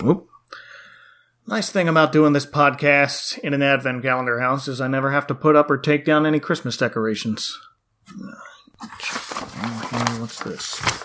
Whoop. 0.00 0.28
Nice 1.46 1.70
thing 1.70 1.88
about 1.88 2.12
doing 2.12 2.34
this 2.34 2.44
podcast 2.46 3.38
in 3.38 3.54
an 3.54 3.62
advent 3.62 4.02
calendar 4.02 4.40
house 4.40 4.68
is 4.68 4.80
I 4.80 4.88
never 4.88 5.10
have 5.12 5.26
to 5.28 5.34
put 5.34 5.56
up 5.56 5.70
or 5.70 5.78
take 5.78 6.04
down 6.04 6.26
any 6.26 6.38
Christmas 6.38 6.76
decorations. 6.76 7.58
What's 10.18 10.40
this? 10.44 11.04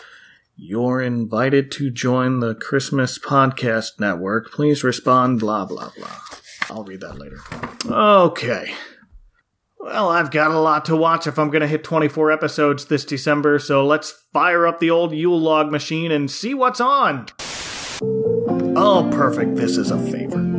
You're 0.55 1.01
invited 1.01 1.71
to 1.73 1.89
join 1.89 2.39
the 2.39 2.55
Christmas 2.55 3.17
Podcast 3.17 3.99
Network. 3.99 4.51
Please 4.51 4.83
respond, 4.83 5.39
blah, 5.39 5.65
blah, 5.65 5.91
blah. 5.97 6.19
I'll 6.69 6.83
read 6.83 7.01
that 7.01 7.17
later. 7.17 7.37
Okay. 7.85 8.73
Well, 9.79 10.09
I've 10.09 10.31
got 10.31 10.51
a 10.51 10.59
lot 10.59 10.85
to 10.85 10.95
watch 10.95 11.25
if 11.25 11.39
I'm 11.39 11.49
going 11.49 11.61
to 11.61 11.67
hit 11.67 11.83
24 11.83 12.31
episodes 12.31 12.85
this 12.85 13.03
December, 13.03 13.59
so 13.59 13.85
let's 13.85 14.11
fire 14.31 14.67
up 14.67 14.79
the 14.79 14.89
old 14.89 15.13
Yule 15.13 15.39
log 15.39 15.71
machine 15.71 16.11
and 16.11 16.29
see 16.29 16.53
what's 16.53 16.79
on. 16.79 17.27
Oh, 18.75 19.07
perfect. 19.13 19.55
This 19.55 19.77
is 19.77 19.91
a 19.91 19.99
favorite. 20.11 20.51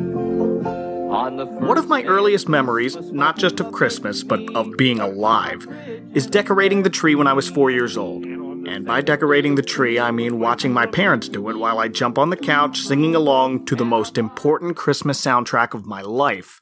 One 1.60 1.78
of 1.78 1.88
my 1.88 2.02
earliest 2.04 2.48
memories, 2.48 2.96
not 2.96 3.38
just 3.38 3.60
of 3.60 3.72
Christmas, 3.72 4.22
but 4.22 4.40
of 4.54 4.76
being 4.76 5.00
alive, 5.00 5.66
is 6.14 6.26
decorating 6.26 6.82
the 6.82 6.90
tree 6.90 7.14
when 7.14 7.26
I 7.26 7.32
was 7.32 7.48
four 7.48 7.70
years 7.70 7.96
old. 7.96 8.24
And 8.24 8.86
by 8.86 9.00
decorating 9.00 9.56
the 9.56 9.62
tree, 9.62 9.98
I 9.98 10.10
mean 10.10 10.38
watching 10.38 10.72
my 10.72 10.86
parents 10.86 11.28
do 11.28 11.48
it 11.50 11.58
while 11.58 11.78
I 11.78 11.88
jump 11.88 12.18
on 12.18 12.30
the 12.30 12.36
couch 12.36 12.78
singing 12.78 13.14
along 13.14 13.66
to 13.66 13.76
the 13.76 13.84
most 13.84 14.16
important 14.16 14.76
Christmas 14.76 15.20
soundtrack 15.20 15.74
of 15.74 15.86
my 15.86 16.00
life 16.02 16.60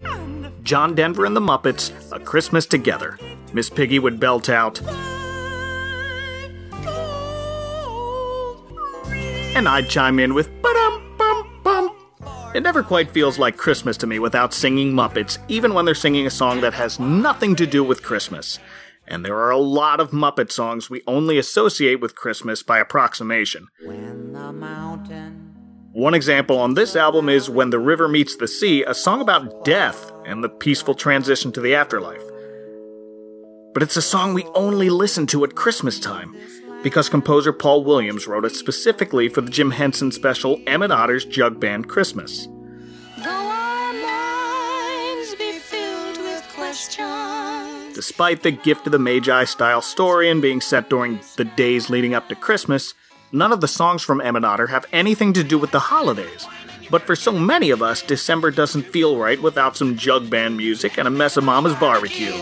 John 0.62 0.94
Denver 0.94 1.26
and 1.26 1.36
the 1.36 1.40
Muppets, 1.40 1.92
A 2.12 2.18
Christmas 2.18 2.66
Together. 2.66 3.18
Miss 3.52 3.68
Piggy 3.70 3.98
would 3.98 4.18
belt 4.18 4.48
out, 4.48 4.80
and 9.54 9.68
I'd 9.68 9.88
chime 9.88 10.18
in 10.18 10.34
with 10.34 10.48
bum. 10.62 10.81
It 12.54 12.62
never 12.62 12.82
quite 12.82 13.10
feels 13.10 13.38
like 13.38 13.56
Christmas 13.56 13.96
to 13.98 14.06
me 14.06 14.18
without 14.18 14.52
singing 14.52 14.92
Muppets, 14.92 15.38
even 15.48 15.72
when 15.72 15.86
they're 15.86 15.94
singing 15.94 16.26
a 16.26 16.30
song 16.30 16.60
that 16.60 16.74
has 16.74 17.00
nothing 17.00 17.56
to 17.56 17.66
do 17.66 17.82
with 17.82 18.02
Christmas. 18.02 18.58
And 19.08 19.24
there 19.24 19.38
are 19.38 19.50
a 19.50 19.56
lot 19.58 20.00
of 20.00 20.10
Muppet 20.10 20.52
songs 20.52 20.90
we 20.90 21.02
only 21.06 21.38
associate 21.38 22.00
with 22.00 22.14
Christmas 22.14 22.62
by 22.62 22.78
approximation. 22.78 23.68
One 25.92 26.14
example 26.14 26.58
on 26.58 26.74
this 26.74 26.94
album 26.94 27.30
is 27.30 27.48
When 27.48 27.70
the 27.70 27.78
River 27.78 28.06
Meets 28.06 28.36
the 28.36 28.48
Sea, 28.48 28.84
a 28.84 28.94
song 28.94 29.22
about 29.22 29.64
death 29.64 30.12
and 30.26 30.44
the 30.44 30.50
peaceful 30.50 30.94
transition 30.94 31.52
to 31.52 31.60
the 31.62 31.74
afterlife. 31.74 32.22
But 33.72 33.82
it's 33.82 33.96
a 33.96 34.02
song 34.02 34.34
we 34.34 34.44
only 34.54 34.90
listen 34.90 35.26
to 35.28 35.44
at 35.44 35.54
Christmas 35.54 35.98
time, 35.98 36.36
because 36.82 37.08
composer 37.08 37.52
Paul 37.52 37.84
Williams 37.84 38.26
wrote 38.26 38.44
it 38.44 38.54
specifically 38.54 39.28
for 39.28 39.40
the 39.40 39.50
Jim 39.50 39.70
Henson 39.70 40.12
special 40.12 40.60
Emmett 40.66 40.90
Otter's 40.90 41.24
Jug 41.24 41.60
Band 41.60 41.88
Christmas. 41.88 42.48
Despite 47.94 48.42
the 48.42 48.50
gift 48.50 48.86
of 48.86 48.92
the 48.92 48.98
Magi 48.98 49.44
style 49.44 49.82
story 49.82 50.30
and 50.30 50.40
being 50.40 50.60
set 50.60 50.88
during 50.88 51.20
the 51.36 51.44
days 51.44 51.90
leading 51.90 52.14
up 52.14 52.28
to 52.28 52.34
Christmas, 52.34 52.94
none 53.32 53.52
of 53.52 53.60
the 53.60 53.68
songs 53.68 54.02
from 54.02 54.20
Emmett 54.20 54.44
Otter 54.44 54.66
have 54.68 54.86
anything 54.92 55.32
to 55.34 55.44
do 55.44 55.58
with 55.58 55.70
the 55.70 55.78
holidays. 55.78 56.46
But 56.90 57.02
for 57.02 57.14
so 57.14 57.32
many 57.32 57.70
of 57.70 57.82
us, 57.82 58.02
December 58.02 58.50
doesn't 58.50 58.82
feel 58.82 59.16
right 59.16 59.40
without 59.40 59.76
some 59.76 59.96
jug 59.96 60.30
band 60.30 60.56
music 60.56 60.98
and 60.98 61.06
a 61.06 61.10
mess 61.10 61.36
of 61.36 61.44
Mama's 61.44 61.74
barbecue. 61.74 62.32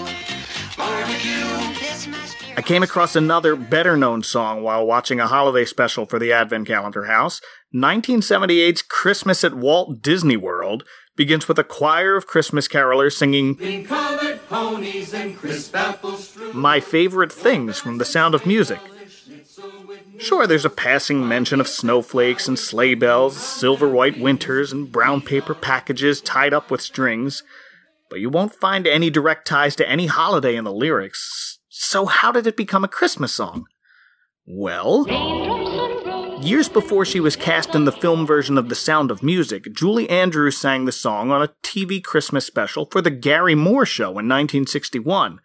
I 2.61 2.63
came 2.63 2.83
across 2.83 3.17
another 3.17 3.57
better 3.57 3.97
known 3.97 4.23
song 4.23 4.63
while 4.63 4.87
watching 4.87 5.19
a 5.19 5.27
holiday 5.27 5.65
special 5.65 6.05
for 6.05 6.19
the 6.19 6.31
Advent 6.31 6.67
Calendar 6.67 7.05
House. 7.05 7.41
1978's 7.75 8.83
Christmas 8.83 9.43
at 9.43 9.55
Walt 9.55 10.03
Disney 10.03 10.37
World 10.37 10.85
begins 11.17 11.49
with 11.49 11.59
a 11.59 11.65
choir 11.65 12.17
of 12.17 12.27
Christmas 12.27 12.69
carolers 12.69 13.13
singing 13.17 13.57
My 16.53 16.81
Favorite 16.81 17.33
Things 17.33 17.79
from 17.79 17.97
The 17.97 18.05
Sound 18.05 18.35
of 18.35 18.45
Music. 18.45 18.81
Sure, 20.19 20.47
there's 20.47 20.67
a 20.67 20.69
passing 20.69 21.27
mention 21.27 21.63
of 21.63 21.67
snowflakes 21.67 22.47
and 22.47 22.59
sleigh 22.59 22.95
bells, 22.95 23.39
silver 23.39 23.89
white 23.89 24.21
winters, 24.21 24.71
and 24.71 24.93
brown 24.93 25.23
paper 25.23 25.55
packages 25.55 26.21
tied 26.21 26.53
up 26.53 26.71
with 26.71 26.83
strings, 26.83 27.43
but 28.11 28.21
you 28.21 28.29
won't 28.29 28.55
find 28.55 28.87
any 28.87 29.09
direct 29.09 29.47
ties 29.47 29.75
to 29.77 29.89
any 29.89 30.09
holiday 30.09 30.57
in 30.57 30.65
the 30.65 30.75
lyrics. 30.75 31.60
So, 31.83 32.05
how 32.05 32.31
did 32.31 32.47
it 32.47 32.59
become 32.59 32.85
a 32.85 32.89
Christmas 32.89 33.33
song? 33.33 33.65
Well, 34.45 35.07
years 36.45 36.69
before 36.69 37.07
she 37.07 37.21
was 37.21 37.37
cast 37.37 37.75
in 37.75 37.87
the 37.87 37.91
film 37.91 38.27
version 38.27 38.59
of 38.59 38.69
The 38.69 38.75
Sound 38.75 39.11
of 39.11 39.23
Music, 39.23 39.65
Julie 39.73 40.09
Andrews 40.11 40.59
sang 40.59 40.85
the 40.85 40.93
song 40.93 41.31
on 41.31 41.41
a 41.41 41.55
TV 41.63 42.05
Christmas 42.05 42.45
special 42.45 42.85
for 42.85 43.01
The 43.01 43.11
Garry 43.11 43.55
Moore 43.55 43.87
Show 43.87 44.11
in 44.11 44.29
1961. 44.29 45.41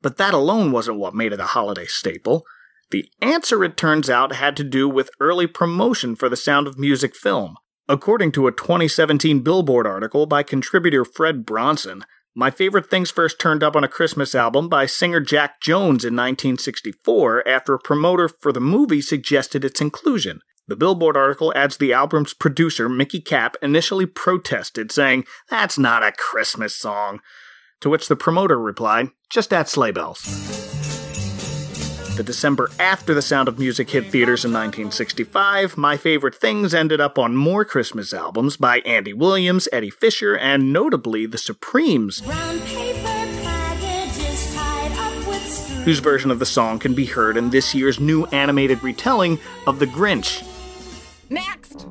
But 0.00 0.16
that 0.16 0.32
alone 0.32 0.70
wasn't 0.70 1.00
what 1.00 1.16
made 1.16 1.32
it 1.32 1.40
a 1.40 1.46
holiday 1.46 1.86
staple. 1.86 2.44
The 2.92 3.10
answer, 3.20 3.64
it 3.64 3.76
turns 3.76 4.08
out, 4.08 4.36
had 4.36 4.56
to 4.58 4.64
do 4.64 4.88
with 4.88 5.10
early 5.18 5.48
promotion 5.48 6.14
for 6.14 6.28
the 6.28 6.36
Sound 6.36 6.68
of 6.68 6.78
Music 6.78 7.16
film. 7.16 7.56
According 7.88 8.30
to 8.32 8.46
a 8.46 8.52
2017 8.52 9.40
Billboard 9.40 9.88
article 9.88 10.26
by 10.26 10.44
contributor 10.44 11.04
Fred 11.04 11.44
Bronson, 11.44 12.04
my 12.38 12.52
favorite 12.52 12.88
things 12.88 13.10
first 13.10 13.40
turned 13.40 13.64
up 13.64 13.74
on 13.74 13.82
a 13.82 13.88
Christmas 13.88 14.32
album 14.32 14.68
by 14.68 14.86
singer 14.86 15.18
Jack 15.18 15.60
Jones 15.60 16.04
in 16.04 16.14
1964 16.14 17.48
after 17.48 17.74
a 17.74 17.80
promoter 17.80 18.28
for 18.28 18.52
the 18.52 18.60
movie 18.60 19.00
suggested 19.00 19.64
its 19.64 19.80
inclusion. 19.80 20.38
The 20.68 20.76
Billboard 20.76 21.16
article 21.16 21.52
adds 21.56 21.78
the 21.78 21.92
album's 21.92 22.34
producer, 22.34 22.88
Mickey 22.88 23.20
Kapp, 23.20 23.56
initially 23.60 24.06
protested, 24.06 24.92
saying, 24.92 25.24
That's 25.50 25.78
not 25.78 26.04
a 26.04 26.12
Christmas 26.12 26.76
song. 26.76 27.18
To 27.80 27.90
which 27.90 28.06
the 28.06 28.14
promoter 28.14 28.56
replied, 28.56 29.08
Just 29.28 29.52
add 29.52 29.66
sleigh 29.66 29.90
bells. 29.90 30.67
The 32.18 32.24
December 32.24 32.68
after 32.80 33.14
The 33.14 33.22
Sound 33.22 33.46
of 33.46 33.60
Music 33.60 33.88
hit 33.88 34.06
theaters 34.06 34.44
in 34.44 34.50
1965, 34.50 35.76
My 35.76 35.96
Favorite 35.96 36.34
Things 36.34 36.74
ended 36.74 37.00
up 37.00 37.16
on 37.16 37.36
more 37.36 37.64
Christmas 37.64 38.12
albums 38.12 38.56
by 38.56 38.80
Andy 38.80 39.12
Williams, 39.12 39.68
Eddie 39.72 39.88
Fisher, 39.88 40.36
and 40.36 40.72
notably 40.72 41.26
The 41.26 41.38
Supremes, 41.38 42.18
whose 45.84 46.00
version 46.00 46.32
of 46.32 46.40
the 46.40 46.44
song 46.44 46.80
can 46.80 46.92
be 46.92 47.06
heard 47.06 47.36
in 47.36 47.50
this 47.50 47.72
year's 47.72 48.00
new 48.00 48.24
animated 48.26 48.82
retelling 48.82 49.38
of 49.68 49.78
The 49.78 49.86
Grinch. 49.86 50.44
Next! 51.30 51.86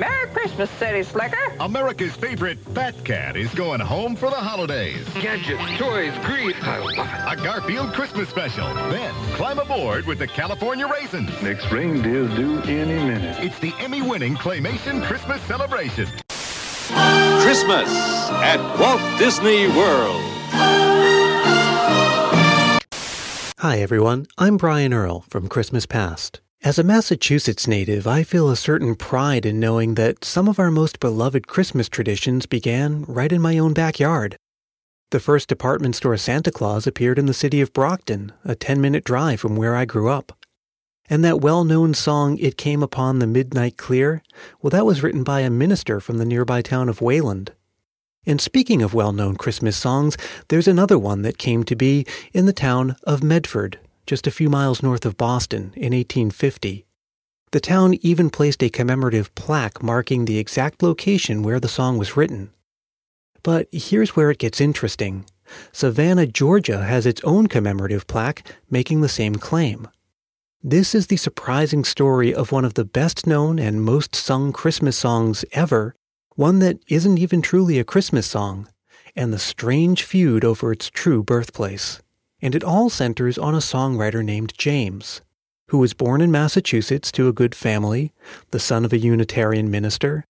Merry 0.00 0.28
Christmas, 0.28 0.70
City 0.70 1.02
Slicker. 1.04 1.54
America's 1.60 2.16
favorite 2.16 2.58
fat 2.58 3.04
cat 3.04 3.36
is 3.36 3.52
going 3.54 3.80
home 3.80 4.16
for 4.16 4.28
the 4.28 4.36
holidays. 4.36 5.06
Gadgets, 5.14 5.62
toys, 5.78 6.12
greed. 6.24 6.56
I 6.62 6.78
love 6.78 6.90
it. 6.98 7.40
A 7.40 7.44
Garfield 7.44 7.92
Christmas 7.92 8.28
special. 8.28 8.66
Then 8.90 9.14
climb 9.34 9.58
aboard 9.58 10.06
with 10.06 10.18
the 10.18 10.26
California 10.26 10.88
Raisins. 10.88 11.30
Next 11.42 11.70
reindeer's 11.70 12.34
due 12.34 12.60
any 12.62 13.04
minute. 13.04 13.38
It's 13.38 13.58
the 13.60 13.72
Emmy-winning 13.78 14.34
Claymation 14.34 15.02
Christmas 15.04 15.40
celebration. 15.42 16.06
Christmas 17.42 17.88
at 18.42 18.58
Walt 18.78 19.18
Disney 19.18 19.68
World. 19.68 20.20
Hi, 23.58 23.78
everyone. 23.78 24.26
I'm 24.36 24.56
Brian 24.56 24.92
Earl 24.92 25.24
from 25.28 25.48
Christmas 25.48 25.86
Past. 25.86 26.40
As 26.64 26.78
a 26.78 26.82
Massachusetts 26.82 27.68
native, 27.68 28.06
I 28.06 28.22
feel 28.22 28.48
a 28.48 28.56
certain 28.56 28.94
pride 28.94 29.44
in 29.44 29.60
knowing 29.60 29.96
that 29.96 30.24
some 30.24 30.48
of 30.48 30.58
our 30.58 30.70
most 30.70 30.98
beloved 30.98 31.46
Christmas 31.46 31.90
traditions 31.90 32.46
began 32.46 33.04
right 33.06 33.30
in 33.30 33.42
my 33.42 33.58
own 33.58 33.74
backyard. 33.74 34.38
The 35.10 35.20
first 35.20 35.46
department 35.46 35.94
store 35.94 36.16
Santa 36.16 36.50
Claus 36.50 36.86
appeared 36.86 37.18
in 37.18 37.26
the 37.26 37.34
city 37.34 37.60
of 37.60 37.74
Brockton, 37.74 38.32
a 38.46 38.54
10 38.54 38.80
minute 38.80 39.04
drive 39.04 39.40
from 39.40 39.56
where 39.56 39.76
I 39.76 39.84
grew 39.84 40.08
up. 40.08 40.32
And 41.10 41.22
that 41.22 41.42
well 41.42 41.64
known 41.64 41.92
song, 41.92 42.38
It 42.38 42.56
Came 42.56 42.82
Upon 42.82 43.18
the 43.18 43.26
Midnight 43.26 43.76
Clear, 43.76 44.22
well, 44.62 44.70
that 44.70 44.86
was 44.86 45.02
written 45.02 45.22
by 45.22 45.40
a 45.40 45.50
minister 45.50 46.00
from 46.00 46.16
the 46.16 46.24
nearby 46.24 46.62
town 46.62 46.88
of 46.88 47.02
Wayland. 47.02 47.52
And 48.24 48.40
speaking 48.40 48.80
of 48.80 48.94
well 48.94 49.12
known 49.12 49.36
Christmas 49.36 49.76
songs, 49.76 50.16
there's 50.48 50.66
another 50.66 50.98
one 50.98 51.20
that 51.22 51.36
came 51.36 51.62
to 51.64 51.76
be 51.76 52.06
in 52.32 52.46
the 52.46 52.54
town 52.54 52.96
of 53.02 53.22
Medford, 53.22 53.78
just 54.06 54.26
a 54.26 54.30
few 54.30 54.50
miles 54.50 54.82
north 54.82 55.06
of 55.06 55.16
Boston, 55.16 55.72
in 55.76 55.92
1850. 55.92 56.84
The 57.52 57.60
town 57.60 57.94
even 58.02 58.30
placed 58.30 58.62
a 58.62 58.68
commemorative 58.68 59.34
plaque 59.34 59.82
marking 59.82 60.24
the 60.24 60.38
exact 60.38 60.82
location 60.82 61.42
where 61.42 61.60
the 61.60 61.68
song 61.68 61.98
was 61.98 62.16
written. 62.16 62.50
But 63.42 63.68
here's 63.70 64.16
where 64.16 64.30
it 64.30 64.38
gets 64.38 64.60
interesting. 64.60 65.24
Savannah, 65.72 66.26
Georgia 66.26 66.82
has 66.82 67.06
its 67.06 67.22
own 67.24 67.46
commemorative 67.46 68.06
plaque 68.06 68.46
making 68.70 69.00
the 69.00 69.08
same 69.08 69.36
claim. 69.36 69.88
This 70.62 70.94
is 70.94 71.06
the 71.06 71.16
surprising 71.16 71.84
story 71.84 72.34
of 72.34 72.50
one 72.50 72.64
of 72.64 72.74
the 72.74 72.84
best 72.84 73.26
known 73.26 73.58
and 73.58 73.84
most 73.84 74.14
sung 74.16 74.52
Christmas 74.52 74.96
songs 74.96 75.44
ever, 75.52 75.94
one 76.36 76.58
that 76.58 76.78
isn't 76.88 77.18
even 77.18 77.42
truly 77.42 77.78
a 77.78 77.84
Christmas 77.84 78.26
song, 78.26 78.68
and 79.14 79.32
the 79.32 79.38
strange 79.38 80.02
feud 80.02 80.44
over 80.44 80.72
its 80.72 80.90
true 80.90 81.22
birthplace 81.22 82.00
and 82.44 82.54
it 82.54 82.62
all 82.62 82.90
centers 82.90 83.38
on 83.38 83.54
a 83.54 83.58
songwriter 83.58 84.22
named 84.22 84.52
James. 84.58 85.22
who 85.68 85.78
was 85.78 85.94
born 85.94 86.20
in 86.20 86.30
Massachusetts 86.30 87.10
to 87.10 87.26
a 87.26 87.32
good 87.32 87.54
family, 87.54 88.12
the 88.50 88.60
son 88.60 88.84
of 88.84 88.92
a 88.92 88.98
Unitarian 88.98 89.70
minister. 89.70 90.22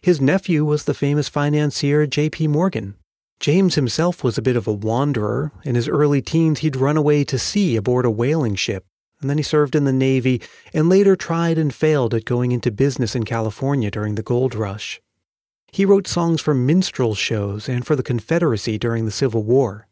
His 0.00 0.18
nephew 0.18 0.64
was 0.64 0.84
the 0.84 0.94
famous 0.94 1.28
financier 1.28 2.06
J.P. 2.06 2.48
Morgan. 2.48 2.94
James 3.38 3.74
himself 3.74 4.24
was 4.24 4.38
a 4.38 4.42
bit 4.42 4.56
of 4.56 4.66
a 4.66 4.72
wanderer. 4.72 5.52
In 5.62 5.74
his 5.74 5.88
early 5.88 6.22
teens, 6.22 6.60
he'd 6.60 6.74
run 6.74 6.96
away 6.96 7.22
to 7.24 7.38
sea 7.38 7.76
aboard 7.76 8.06
a 8.06 8.10
whaling 8.10 8.54
ship, 8.54 8.86
and 9.20 9.28
then 9.28 9.36
he 9.36 9.44
served 9.44 9.76
in 9.76 9.84
the 9.84 9.92
Navy 9.92 10.40
and 10.72 10.88
later 10.88 11.16
tried 11.16 11.58
and 11.58 11.72
failed 11.72 12.14
at 12.14 12.24
going 12.24 12.50
into 12.50 12.70
business 12.70 13.14
in 13.14 13.24
California 13.24 13.90
during 13.90 14.14
the 14.14 14.22
gold 14.22 14.54
rush. 14.54 15.02
He 15.70 15.84
wrote 15.84 16.08
songs 16.08 16.40
for 16.40 16.54
minstrel 16.54 17.14
shows 17.14 17.68
and 17.68 17.86
for 17.86 17.94
the 17.94 18.02
Confederacy 18.02 18.78
during 18.78 19.04
the 19.04 19.10
Civil 19.10 19.42
War. 19.42 19.86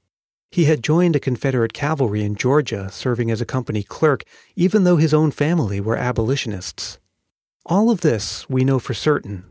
He 0.51 0.65
had 0.65 0.83
joined 0.83 1.17
a 1.17 1.21
Confederate 1.21 1.73
cavalry 1.73 2.23
in 2.23 2.37
Georgia, 2.37 2.91
serving 2.91 3.31
as 3.31 3.41
a 3.41 3.47
company 3.47 3.83
clerk, 3.83 4.23
even 4.55 4.85
though 4.85 4.97
his 4.97 5.13
own 5.13 5.31
family 5.31 5.81
were 5.81 5.97
abolitionists. 5.97 6.99
All 7.65 7.91
of 7.91 8.01
this 8.01 8.49
we 8.49 8.65
know 8.65 8.79
for 8.79 8.95
certain. 8.95 9.45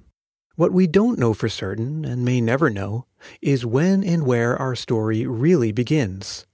What 0.55 0.71
we 0.71 0.87
don't 0.87 1.19
know 1.19 1.33
for 1.33 1.49
certain, 1.49 2.05
and 2.05 2.23
may 2.23 2.39
never 2.39 2.69
know, 2.69 3.05
is 3.41 3.65
when 3.65 4.03
and 4.03 4.25
where 4.25 4.55
our 4.55 4.73
story 4.73 5.27
really 5.27 5.73
begins. 5.73 6.45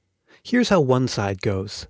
Here's 0.43 0.69
how 0.69 0.81
one 0.81 1.07
side 1.07 1.41
goes. 1.41 1.87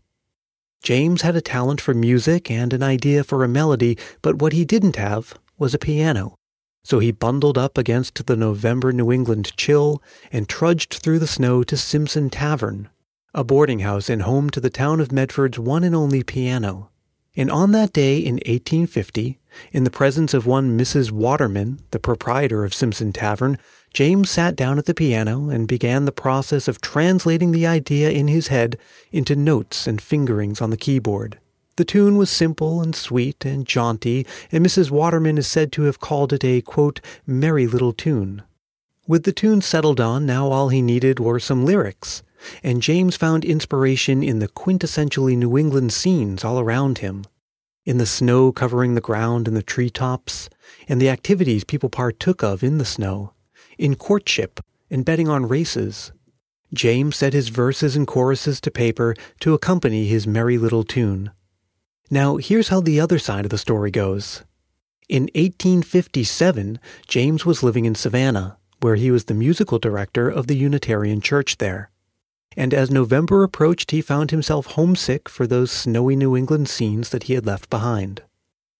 James 0.83 1.21
had 1.21 1.35
a 1.35 1.41
talent 1.41 1.79
for 1.79 1.93
music 1.93 2.51
and 2.51 2.73
an 2.73 2.83
idea 2.83 3.23
for 3.23 3.43
a 3.43 3.47
melody, 3.47 3.97
but 4.21 4.41
what 4.41 4.51
he 4.51 4.65
didn't 4.65 4.97
have 4.97 5.35
was 5.57 5.73
a 5.73 5.79
piano. 5.79 6.35
So 6.83 6.99
he 6.99 7.11
bundled 7.11 7.57
up 7.57 7.77
against 7.77 8.25
the 8.25 8.35
November 8.35 8.91
New 8.91 9.11
England 9.11 9.55
chill 9.55 10.01
and 10.31 10.49
trudged 10.49 10.93
through 10.93 11.19
the 11.19 11.27
snow 11.27 11.63
to 11.63 11.77
Simpson 11.77 12.29
Tavern, 12.29 12.89
a 13.33 13.43
boarding 13.43 13.79
house 13.79 14.09
and 14.09 14.23
home 14.23 14.49
to 14.49 14.59
the 14.59 14.69
town 14.69 14.99
of 14.99 15.11
Medford's 15.11 15.59
one 15.59 15.83
and 15.83 15.95
only 15.95 16.23
piano. 16.23 16.89
And 17.35 17.49
on 17.49 17.71
that 17.71 17.93
day 17.93 18.17
in 18.17 18.35
1850, 18.35 19.39
in 19.71 19.83
the 19.83 19.91
presence 19.91 20.33
of 20.33 20.45
one 20.45 20.77
Mrs. 20.77 21.11
Waterman, 21.11 21.79
the 21.91 21.99
proprietor 21.99 22.65
of 22.65 22.73
Simpson 22.73 23.13
Tavern, 23.13 23.57
James 23.93 24.29
sat 24.29 24.55
down 24.55 24.77
at 24.77 24.85
the 24.85 24.93
piano 24.93 25.49
and 25.49 25.67
began 25.67 26.05
the 26.05 26.11
process 26.11 26.67
of 26.67 26.81
translating 26.81 27.51
the 27.51 27.67
idea 27.67 28.09
in 28.09 28.27
his 28.27 28.47
head 28.47 28.77
into 29.11 29.35
notes 29.35 29.87
and 29.87 30.01
fingerings 30.01 30.61
on 30.61 30.69
the 30.71 30.77
keyboard. 30.77 31.39
The 31.81 31.85
tune 31.85 32.15
was 32.15 32.29
simple 32.29 32.79
and 32.79 32.95
sweet 32.95 33.43
and 33.43 33.65
jaunty, 33.65 34.27
and 34.51 34.63
Mrs. 34.63 34.91
Waterman 34.91 35.39
is 35.39 35.47
said 35.47 35.71
to 35.71 35.81
have 35.85 35.99
called 35.99 36.31
it 36.31 36.43
a, 36.43 36.61
quote, 36.61 37.01
merry 37.25 37.65
little 37.65 37.91
tune. 37.91 38.43
With 39.07 39.23
the 39.23 39.31
tune 39.31 39.61
settled 39.61 39.99
on, 39.99 40.27
now 40.27 40.51
all 40.51 40.69
he 40.69 40.83
needed 40.83 41.19
were 41.19 41.39
some 41.39 41.65
lyrics, 41.65 42.21
and 42.61 42.83
James 42.83 43.17
found 43.17 43.43
inspiration 43.43 44.21
in 44.21 44.37
the 44.37 44.47
quintessentially 44.47 45.35
New 45.35 45.57
England 45.57 45.91
scenes 45.91 46.43
all 46.43 46.59
around 46.59 46.99
him. 46.99 47.25
In 47.83 47.97
the 47.97 48.05
snow 48.05 48.51
covering 48.51 48.93
the 48.93 49.01
ground 49.01 49.47
and 49.47 49.57
the 49.57 49.63
tree 49.63 49.89
tops, 49.89 50.51
and 50.87 51.01
the 51.01 51.09
activities 51.09 51.63
people 51.63 51.89
partook 51.89 52.43
of 52.43 52.63
in 52.63 52.77
the 52.77 52.85
snow, 52.85 53.33
in 53.79 53.95
courtship 53.95 54.59
and 54.91 55.03
betting 55.03 55.27
on 55.27 55.47
races. 55.47 56.11
James 56.75 57.15
set 57.15 57.33
his 57.33 57.49
verses 57.49 57.95
and 57.95 58.05
choruses 58.05 58.61
to 58.61 58.69
paper 58.69 59.15
to 59.39 59.55
accompany 59.55 60.05
his 60.05 60.27
merry 60.27 60.59
little 60.59 60.83
tune. 60.83 61.31
Now, 62.13 62.35
here's 62.35 62.67
how 62.67 62.81
the 62.81 62.99
other 62.99 63.17
side 63.17 63.45
of 63.45 63.51
the 63.51 63.57
story 63.57 63.89
goes. 63.89 64.43
In 65.07 65.29
1857, 65.33 66.77
James 67.07 67.45
was 67.45 67.63
living 67.63 67.85
in 67.85 67.95
Savannah, 67.95 68.57
where 68.81 68.97
he 68.97 69.09
was 69.09 69.25
the 69.25 69.33
musical 69.33 69.79
director 69.79 70.29
of 70.29 70.47
the 70.47 70.57
Unitarian 70.57 71.21
Church 71.21 71.57
there. 71.57 71.89
And 72.57 72.73
as 72.73 72.91
November 72.91 73.43
approached, 73.43 73.91
he 73.91 74.01
found 74.01 74.31
himself 74.31 74.65
homesick 74.65 75.29
for 75.29 75.47
those 75.47 75.71
snowy 75.71 76.17
New 76.17 76.35
England 76.35 76.67
scenes 76.67 77.11
that 77.11 77.23
he 77.23 77.33
had 77.33 77.45
left 77.45 77.69
behind. 77.69 78.23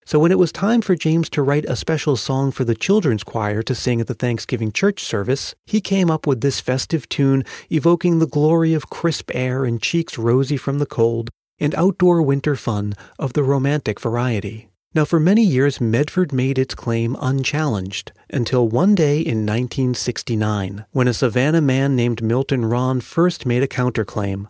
So 0.05 0.19
when 0.19 0.33
it 0.33 0.39
was 0.39 0.51
time 0.51 0.81
for 0.81 0.95
James 0.95 1.29
to 1.29 1.41
write 1.41 1.63
a 1.65 1.77
special 1.77 2.17
song 2.17 2.51
for 2.51 2.65
the 2.65 2.75
children's 2.75 3.23
choir 3.23 3.63
to 3.63 3.73
sing 3.73 4.01
at 4.01 4.07
the 4.07 4.13
Thanksgiving 4.13 4.73
church 4.73 5.01
service, 5.01 5.55
he 5.65 5.79
came 5.79 6.11
up 6.11 6.27
with 6.27 6.41
this 6.41 6.59
festive 6.59 7.07
tune 7.07 7.45
evoking 7.69 8.19
the 8.19 8.27
glory 8.27 8.73
of 8.73 8.89
crisp 8.89 9.31
air 9.33 9.63
and 9.63 9.81
cheeks 9.81 10.17
rosy 10.17 10.57
from 10.57 10.79
the 10.79 10.85
cold, 10.85 11.29
and 11.61 11.75
outdoor 11.75 12.21
winter 12.21 12.57
fun 12.57 12.95
of 13.17 13.31
the 13.31 13.43
romantic 13.43 13.99
variety. 14.01 14.67
Now, 14.93 15.05
for 15.05 15.21
many 15.21 15.43
years, 15.43 15.79
Medford 15.79 16.33
made 16.33 16.59
its 16.59 16.75
claim 16.75 17.15
unchallenged 17.21 18.11
until 18.29 18.67
one 18.67 18.93
day 18.93 19.19
in 19.19 19.45
1969, 19.45 20.85
when 20.91 21.07
a 21.07 21.13
Savannah 21.13 21.61
man 21.61 21.95
named 21.95 22.21
Milton 22.21 22.65
Rahn 22.65 22.99
first 22.99 23.45
made 23.45 23.63
a 23.63 23.67
counterclaim. 23.67 24.49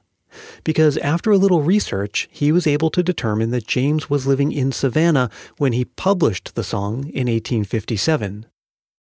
Because 0.64 0.98
after 0.98 1.30
a 1.30 1.38
little 1.38 1.62
research, 1.62 2.28
he 2.32 2.52
was 2.52 2.66
able 2.66 2.90
to 2.90 3.04
determine 3.04 3.52
that 3.52 3.68
James 3.68 4.10
was 4.10 4.26
living 4.26 4.52
in 4.52 4.72
Savannah 4.72 5.30
when 5.58 5.74
he 5.74 5.86
published 5.86 6.56
the 6.56 6.64
song 6.64 7.02
in 7.10 7.28
1857. 7.28 8.48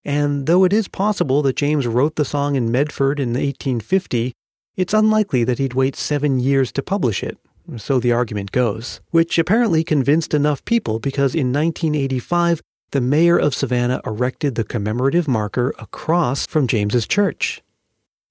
And 0.05 0.47
though 0.47 0.65
it 0.65 0.73
is 0.75 0.89
possible 0.89 1.41
that 1.43 1.57
James 1.57 1.87
wrote 1.87 2.17
the 2.17 2.25
song 2.25 2.55
in 2.55 2.73
Medford 2.73 3.19
in 3.19 3.31
1850, 3.31 4.33
it's 4.77 4.93
unlikely 4.93 5.45
that 5.45 5.59
he'd 5.59 5.75
wait 5.75 5.97
seven 5.97 6.41
years 6.41 6.73
to 6.73 6.83
publish 6.83 7.23
it 7.23 7.39
so 7.77 7.99
the 7.99 8.13
argument 8.13 8.53
goes, 8.53 9.01
which 9.11 9.39
apparently 9.39 9.85
convinced 9.85 10.35
enough 10.35 10.65
people 10.65 10.99
because 10.99 11.35
in 11.35 11.53
1985, 11.53 12.63
the 12.93 13.01
mayor 13.01 13.39
of 13.39 13.55
Savannah 13.55 14.01
erected 14.05 14.57
the 14.57 14.65
commemorative 14.65 15.29
marker 15.29 15.73
across 15.79 16.47
from 16.47 16.67
James's 16.67 17.07
church. 17.07 17.63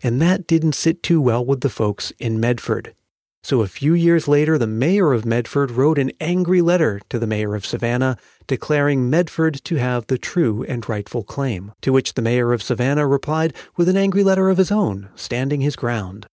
And 0.01 0.21
that 0.21 0.47
didn't 0.47 0.75
sit 0.75 1.01
too 1.03 1.21
well 1.21 1.45
with 1.45 1.61
the 1.61 1.69
folks 1.69 2.11
in 2.19 2.39
Medford. 2.39 2.93
So 3.41 3.61
a 3.61 3.67
few 3.67 3.93
years 3.93 4.27
later, 4.27 4.57
the 4.57 4.67
mayor 4.67 5.13
of 5.13 5.25
Medford 5.25 5.71
wrote 5.71 5.97
an 5.97 6.11
angry 6.19 6.61
letter 6.61 6.99
to 7.09 7.17
the 7.17 7.27
mayor 7.27 7.55
of 7.55 7.65
Savannah 7.65 8.17
declaring 8.47 9.09
Medford 9.09 9.63
to 9.63 9.75
have 9.77 10.07
the 10.07 10.17
true 10.17 10.65
and 10.67 10.87
rightful 10.89 11.23
claim, 11.23 11.71
to 11.81 11.93
which 11.93 12.15
the 12.15 12.21
mayor 12.21 12.51
of 12.51 12.61
Savannah 12.61 13.07
replied 13.07 13.53
with 13.77 13.87
an 13.87 13.95
angry 13.95 14.23
letter 14.23 14.49
of 14.49 14.57
his 14.57 14.71
own, 14.71 15.09
standing 15.15 15.61
his 15.61 15.77
ground. 15.77 16.27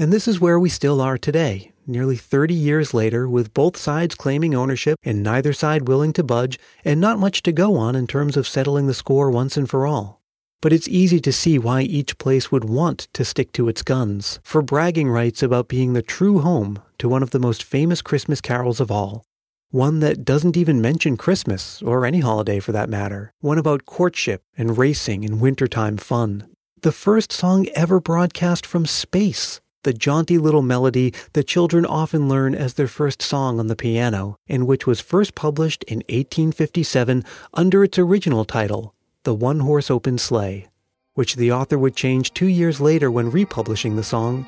And 0.00 0.12
this 0.12 0.28
is 0.28 0.38
where 0.38 0.60
we 0.60 0.68
still 0.68 1.00
are 1.00 1.18
today, 1.18 1.72
nearly 1.84 2.14
30 2.14 2.54
years 2.54 2.94
later, 2.94 3.28
with 3.28 3.52
both 3.52 3.76
sides 3.76 4.14
claiming 4.14 4.54
ownership 4.54 4.96
and 5.02 5.24
neither 5.24 5.52
side 5.52 5.88
willing 5.88 6.12
to 6.12 6.22
budge, 6.22 6.56
and 6.84 7.00
not 7.00 7.18
much 7.18 7.42
to 7.42 7.50
go 7.50 7.74
on 7.74 7.96
in 7.96 8.06
terms 8.06 8.36
of 8.36 8.46
settling 8.46 8.86
the 8.86 8.94
score 8.94 9.28
once 9.28 9.56
and 9.56 9.68
for 9.68 9.88
all. 9.88 10.22
But 10.62 10.72
it's 10.72 10.86
easy 10.86 11.18
to 11.18 11.32
see 11.32 11.58
why 11.58 11.82
each 11.82 12.16
place 12.16 12.52
would 12.52 12.62
want 12.62 13.08
to 13.12 13.24
stick 13.24 13.50
to 13.54 13.68
its 13.68 13.82
guns, 13.82 14.38
for 14.44 14.62
bragging 14.62 15.10
rights 15.10 15.42
about 15.42 15.66
being 15.66 15.94
the 15.94 16.02
true 16.02 16.38
home 16.38 16.80
to 16.98 17.08
one 17.08 17.24
of 17.24 17.30
the 17.30 17.40
most 17.40 17.64
famous 17.64 18.00
Christmas 18.00 18.40
carols 18.40 18.78
of 18.78 18.92
all. 18.92 19.24
One 19.70 19.98
that 19.98 20.24
doesn't 20.24 20.56
even 20.56 20.80
mention 20.80 21.16
Christmas, 21.16 21.82
or 21.82 22.06
any 22.06 22.20
holiday 22.20 22.60
for 22.60 22.70
that 22.70 22.88
matter. 22.88 23.32
One 23.40 23.58
about 23.58 23.84
courtship 23.84 24.42
and 24.56 24.78
racing 24.78 25.24
and 25.24 25.40
wintertime 25.40 25.96
fun. 25.96 26.46
The 26.82 26.92
first 26.92 27.32
song 27.32 27.66
ever 27.74 27.98
broadcast 27.98 28.64
from 28.64 28.86
space 28.86 29.60
the 29.88 29.94
jaunty 29.94 30.36
little 30.36 30.60
melody 30.60 31.14
that 31.32 31.46
children 31.46 31.86
often 31.86 32.28
learn 32.28 32.54
as 32.54 32.74
their 32.74 32.86
first 32.86 33.22
song 33.22 33.58
on 33.58 33.68
the 33.68 33.74
piano, 33.74 34.36
and 34.46 34.66
which 34.66 34.86
was 34.86 35.00
first 35.00 35.34
published 35.34 35.82
in 35.84 36.00
1857 36.10 37.24
under 37.54 37.82
its 37.82 37.98
original 37.98 38.44
title, 38.44 38.94
The 39.22 39.32
One 39.32 39.60
Horse 39.60 39.90
Open 39.90 40.18
Sleigh, 40.18 40.68
which 41.14 41.36
the 41.36 41.52
author 41.52 41.78
would 41.78 41.96
change 41.96 42.34
two 42.34 42.48
years 42.48 42.82
later 42.82 43.10
when 43.10 43.30
republishing 43.30 43.96
the 43.96 44.04
song 44.04 44.46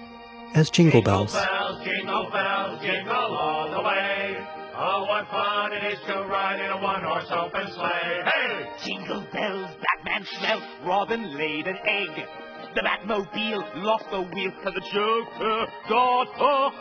as 0.54 0.68
Jingle 0.68 1.00
Bells. 1.00 1.32
Jingle 1.32 1.48
bells, 1.48 1.84
jingle 1.86 2.30
bells, 2.30 2.82
jingle 2.82 3.14
all 3.14 3.70
the 3.70 3.80
way. 3.80 4.36
Oh, 4.76 5.06
what 5.08 5.26
fun 5.30 5.72
it 5.72 5.84
is 5.90 6.00
to 6.06 6.16
ride 6.28 6.60
in 6.60 6.70
a 6.70 6.82
one-horse 6.82 7.30
open 7.30 7.66
sleigh. 7.72 8.24
Hey! 8.26 8.70
Jingle 8.84 9.24
bells, 9.32 9.70
Batman 10.04 10.26
smelt, 10.38 10.64
Robin 10.84 11.34
laid 11.38 11.66
an 11.66 11.78
egg. 11.86 12.26
The 12.72 12.82
Batmobile 12.82 13.82
lost 13.82 14.08
the 14.12 14.20
wheel 14.20 14.52
to 14.62 14.70
the 14.70 14.80
Joker 14.80 15.66
got 15.88 16.28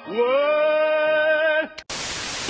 away. 0.08 1.68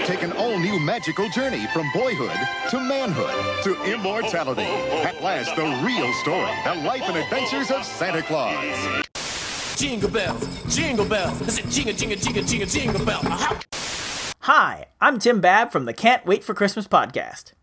Take 0.05 0.23
an 0.23 0.33
all-new 0.33 0.77
magical 0.81 1.29
journey 1.29 1.65
from 1.67 1.89
boyhood 1.93 2.35
to 2.69 2.79
manhood 2.81 3.63
to 3.63 3.81
immortality. 3.89 4.63
At 5.07 5.21
last, 5.23 5.55
the 5.55 5.63
real 5.85 6.11
story, 6.15 6.51
the 6.65 6.75
life 6.85 7.03
and 7.03 7.15
adventures 7.15 7.71
of 7.71 7.85
Santa 7.85 8.23
Claus. 8.23 9.05
Jingle 9.77 10.09
bells, 10.09 10.75
jingle 10.75 11.05
bells. 11.05 11.41
I 11.41 11.45
said 11.45 11.71
jingle, 11.71 11.93
jingle, 11.93 12.17
jingle, 12.17 12.43
jingle, 12.43 12.67
jingle 12.67 13.05
bell. 13.05 13.21
Aha. 13.23 13.57
Hi, 14.39 14.87
I'm 14.99 15.17
Tim 15.17 15.39
Babb 15.39 15.71
from 15.71 15.85
the 15.85 15.93
Can't 15.93 16.25
Wait 16.25 16.43
for 16.43 16.53
Christmas 16.53 16.89
podcast. 16.89 17.53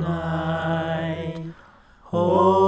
Night, 0.01 1.43
Holy 2.05 2.58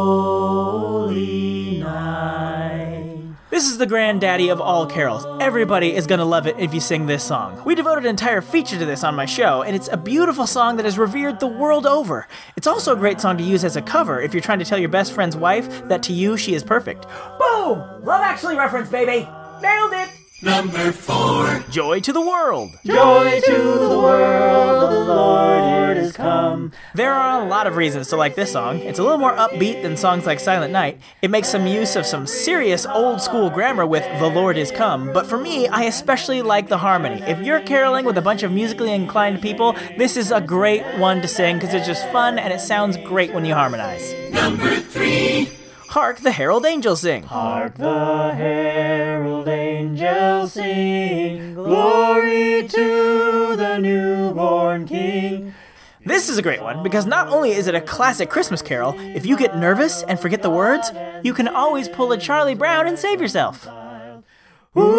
This 3.62 3.70
is 3.70 3.78
the 3.78 3.86
granddaddy 3.86 4.50
of 4.50 4.60
all 4.60 4.88
carols. 4.88 5.24
Everybody 5.40 5.94
is 5.94 6.08
gonna 6.08 6.26
love 6.26 6.48
it 6.48 6.56
if 6.58 6.74
you 6.74 6.80
sing 6.80 7.06
this 7.06 7.24
song. 7.24 7.62
We 7.64 7.76
devoted 7.76 8.06
an 8.06 8.10
entire 8.10 8.42
feature 8.42 8.76
to 8.80 8.86
this 8.86 9.04
on 9.04 9.14
my 9.14 9.28
show, 9.28 9.62
and 9.62 9.76
it's 9.76 9.88
a 9.88 9.98
beautiful 9.98 10.48
song 10.48 10.78
that 10.78 10.86
is 10.88 10.98
revered 10.98 11.40
the 11.40 11.46
world 11.46 11.86
over. 11.86 12.28
It's 12.56 12.66
also 12.66 12.94
a 12.94 12.96
great 12.96 13.22
song 13.22 13.38
to 13.38 13.44
use 13.44 13.64
as 13.64 13.76
a 13.76 13.82
cover 13.84 14.20
if 14.20 14.34
you're 14.34 14.42
trying 14.42 14.58
to 14.58 14.66
tell 14.66 14.80
your 14.80 14.90
best 14.90 15.14
friend's 15.14 15.38
wife 15.38 15.88
that 15.90 16.02
to 16.02 16.12
you 16.12 16.38
she 16.38 16.56
is 16.56 16.64
perfect. 16.64 17.06
Boom! 17.38 18.04
Love 18.04 18.22
Actually 18.24 18.56
reference, 18.56 18.90
baby! 18.90 19.30
Nailed 19.62 19.94
it! 19.94 20.21
Number 20.44 20.92
four. 20.92 21.64
Joy 21.70 22.00
to 22.00 22.12
the 22.12 22.22
world. 22.22 22.72
Joy 22.84 23.42
to 23.46 23.52
the 23.52 24.00
world, 24.00 24.92
the 24.92 25.00
Lord 25.14 25.98
is 25.98 26.14
come. 26.14 26.72
There 26.96 27.14
are 27.14 27.42
a 27.42 27.48
lot 27.48 27.68
of 27.68 27.76
reasons 27.76 28.08
to 28.08 28.16
like 28.16 28.34
this 28.34 28.52
song. 28.52 28.80
It's 28.80 28.98
a 28.98 29.04
little 29.04 29.20
more 29.20 29.34
upbeat 29.34 29.84
than 29.84 29.96
songs 29.96 30.26
like 30.26 30.40
Silent 30.40 30.74
Night. 30.74 31.00
It 31.22 31.30
makes 31.30 31.48
some 31.48 31.68
use 31.68 31.96
of 31.96 32.08
some 32.08 32.26
serious 32.26 32.88
old 32.88 33.22
school 33.22 33.52
grammar 33.52 33.86
with 33.86 34.04
The 34.20 34.28
Lord 34.28 34.58
is 34.58 34.72
Come, 34.72 35.14
but 35.14 35.28
for 35.28 35.38
me, 35.38 35.68
I 35.68 35.84
especially 35.84 36.42
like 36.42 36.70
the 36.70 36.80
harmony. 36.80 37.22
If 37.22 37.42
you're 37.42 37.62
caroling 37.62 38.06
with 38.06 38.18
a 38.18 38.22
bunch 38.22 38.42
of 38.42 38.52
musically 38.52 38.94
inclined 38.94 39.44
people, 39.44 39.76
this 40.00 40.18
is 40.18 40.32
a 40.32 40.42
great 40.42 40.84
one 40.98 41.22
to 41.22 41.28
sing 41.28 41.58
because 41.58 41.76
it's 41.76 41.86
just 41.86 42.10
fun 42.10 42.40
and 42.40 42.52
it 42.52 42.62
sounds 42.62 42.98
great 42.98 43.32
when 43.32 43.46
you 43.46 43.54
harmonize. 43.54 44.12
Number 44.32 44.78
three. 44.78 45.61
Hark 45.92 46.22
the 46.22 46.32
Herald 46.32 46.66
Angels 46.66 47.02
Sing. 47.02 47.24
Hark 47.24 47.76
the 47.76 48.34
herald 48.34 49.50
angels 49.50 50.54
sing, 50.54 51.54
glory 51.54 52.66
to 52.66 53.58
the 53.58 53.78
newborn 53.78 54.88
King. 54.88 55.54
This 56.06 56.30
is 56.30 56.38
a 56.38 56.42
great 56.42 56.62
one 56.62 56.82
because 56.82 57.06
not 57.06 57.28
only 57.28 57.52
is 57.52 57.68
it 57.68 57.76
a 57.76 57.82
classic 57.82 58.30
Christmas 58.30 58.62
carol, 58.62 58.96
if 58.98 59.26
you 59.26 59.36
get 59.36 59.58
nervous 59.58 60.02
and 60.04 60.18
forget 60.18 60.42
the 60.42 60.50
words, 60.50 60.94
you 61.24 61.34
can 61.34 61.50
always 61.50 61.90
pull 61.90 62.14
a 62.14 62.18
Charlie 62.18 62.56
Brown 62.56 62.88
and 62.88 62.98
save 62.98 63.20
yourself. 63.20 63.68
Number 64.74 64.92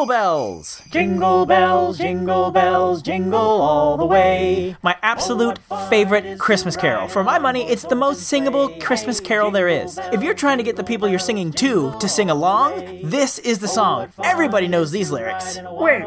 Jingle 0.00 0.14
Bells. 0.16 0.82
Jingle 0.90 1.44
bells, 1.44 1.98
jingle 1.98 2.50
bells, 2.50 3.02
jingle 3.02 3.38
all 3.38 3.98
the 3.98 4.06
way. 4.06 4.74
My 4.82 4.96
absolute 5.02 5.58
favorite 5.90 6.38
Christmas 6.38 6.74
carol. 6.74 7.06
For 7.06 7.22
my 7.22 7.38
money, 7.38 7.68
it's 7.68 7.82
the 7.82 7.96
most 7.96 8.22
singable 8.22 8.70
Christmas 8.80 9.20
carol 9.20 9.50
there 9.50 9.68
is. 9.68 9.98
If 10.10 10.22
you're 10.22 10.32
trying 10.32 10.56
to 10.56 10.64
get 10.64 10.76
the 10.76 10.84
people 10.84 11.06
you're 11.06 11.18
singing 11.18 11.52
to 11.52 11.92
to 12.00 12.08
sing 12.08 12.30
along, 12.30 13.00
this 13.10 13.38
is 13.40 13.58
the 13.58 13.68
song. 13.68 14.08
Everybody 14.24 14.68
knows 14.68 14.90
these 14.90 15.10
lyrics. 15.10 15.58
Wait, 15.64 16.02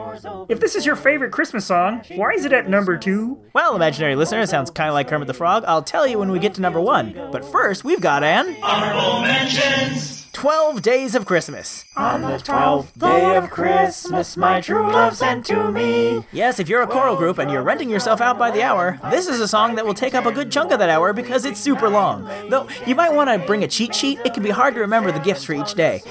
if 0.50 0.60
this 0.60 0.74
is 0.74 0.88
your 0.88 0.96
favorite 0.96 1.32
Christmas 1.32 1.68
song, 1.68 2.02
why 2.16 2.32
is 2.32 2.46
it 2.46 2.52
at 2.52 2.68
number 2.68 2.98
two? 2.98 3.38
Well, 3.54 3.76
imaginary 3.76 4.16
listener, 4.16 4.42
it 4.42 4.50
sounds 4.50 4.72
kind 4.72 4.90
of 4.90 4.96
like 4.96 5.08
Kermit 5.08 5.28
the 5.28 5.36
Frog. 5.36 5.66
I'll 5.68 5.84
tell 5.84 6.08
you 6.08 6.18
when 6.18 6.32
we 6.32 6.40
get 6.40 6.56
to 6.56 6.62
number 6.62 6.82
one. 6.82 7.14
But 7.32 7.46
first, 7.46 7.84
we've 7.84 8.02
got 8.02 8.24
an 8.24 8.56
Honorable 8.64 9.22
mentions. 9.22 10.23
12 10.44 10.82
Days 10.82 11.16
of 11.16 11.26
Christmas. 11.26 11.86
On 11.96 12.22
the 12.22 12.38
twelfth 12.38 13.00
day 13.00 13.38
of 13.38 13.50
Christmas, 13.50 14.36
my 14.36 14.60
true 14.60 14.92
love 14.92 15.16
sent 15.16 15.46
to 15.46 15.72
me. 15.72 16.26
Yes, 16.34 16.60
if 16.60 16.68
you're 16.68 16.82
a 16.82 16.88
choral 16.88 17.16
group 17.16 17.38
and 17.38 17.50
you're 17.50 17.64
renting 17.64 17.90
yourself 17.90 18.20
out 18.20 18.38
by 18.38 18.52
the 18.52 18.62
hour, 18.62 19.00
this 19.10 19.30
is 19.30 19.40
a 19.40 19.48
song 19.48 19.76
that 19.76 19.86
will 19.86 19.94
take 19.94 20.14
up 20.14 20.26
a 20.26 20.34
good 20.34 20.52
chunk 20.52 20.74
of 20.74 20.80
that 20.80 20.90
hour 20.90 21.14
because 21.14 21.46
it's 21.46 21.62
super 21.62 21.88
long. 21.88 22.26
Though 22.50 22.68
you 22.86 22.94
might 22.94 23.14
want 23.14 23.30
to 23.30 23.48
bring 23.48 23.64
a 23.64 23.70
cheat 23.70 23.96
sheet, 23.96 24.20
it 24.26 24.34
can 24.34 24.44
be 24.44 24.50
hard 24.50 24.74
to 24.74 24.82
remember 24.82 25.14
the 25.14 25.20
gifts 25.20 25.46
for 25.46 25.54
each 25.54 25.76
day. 25.76 26.02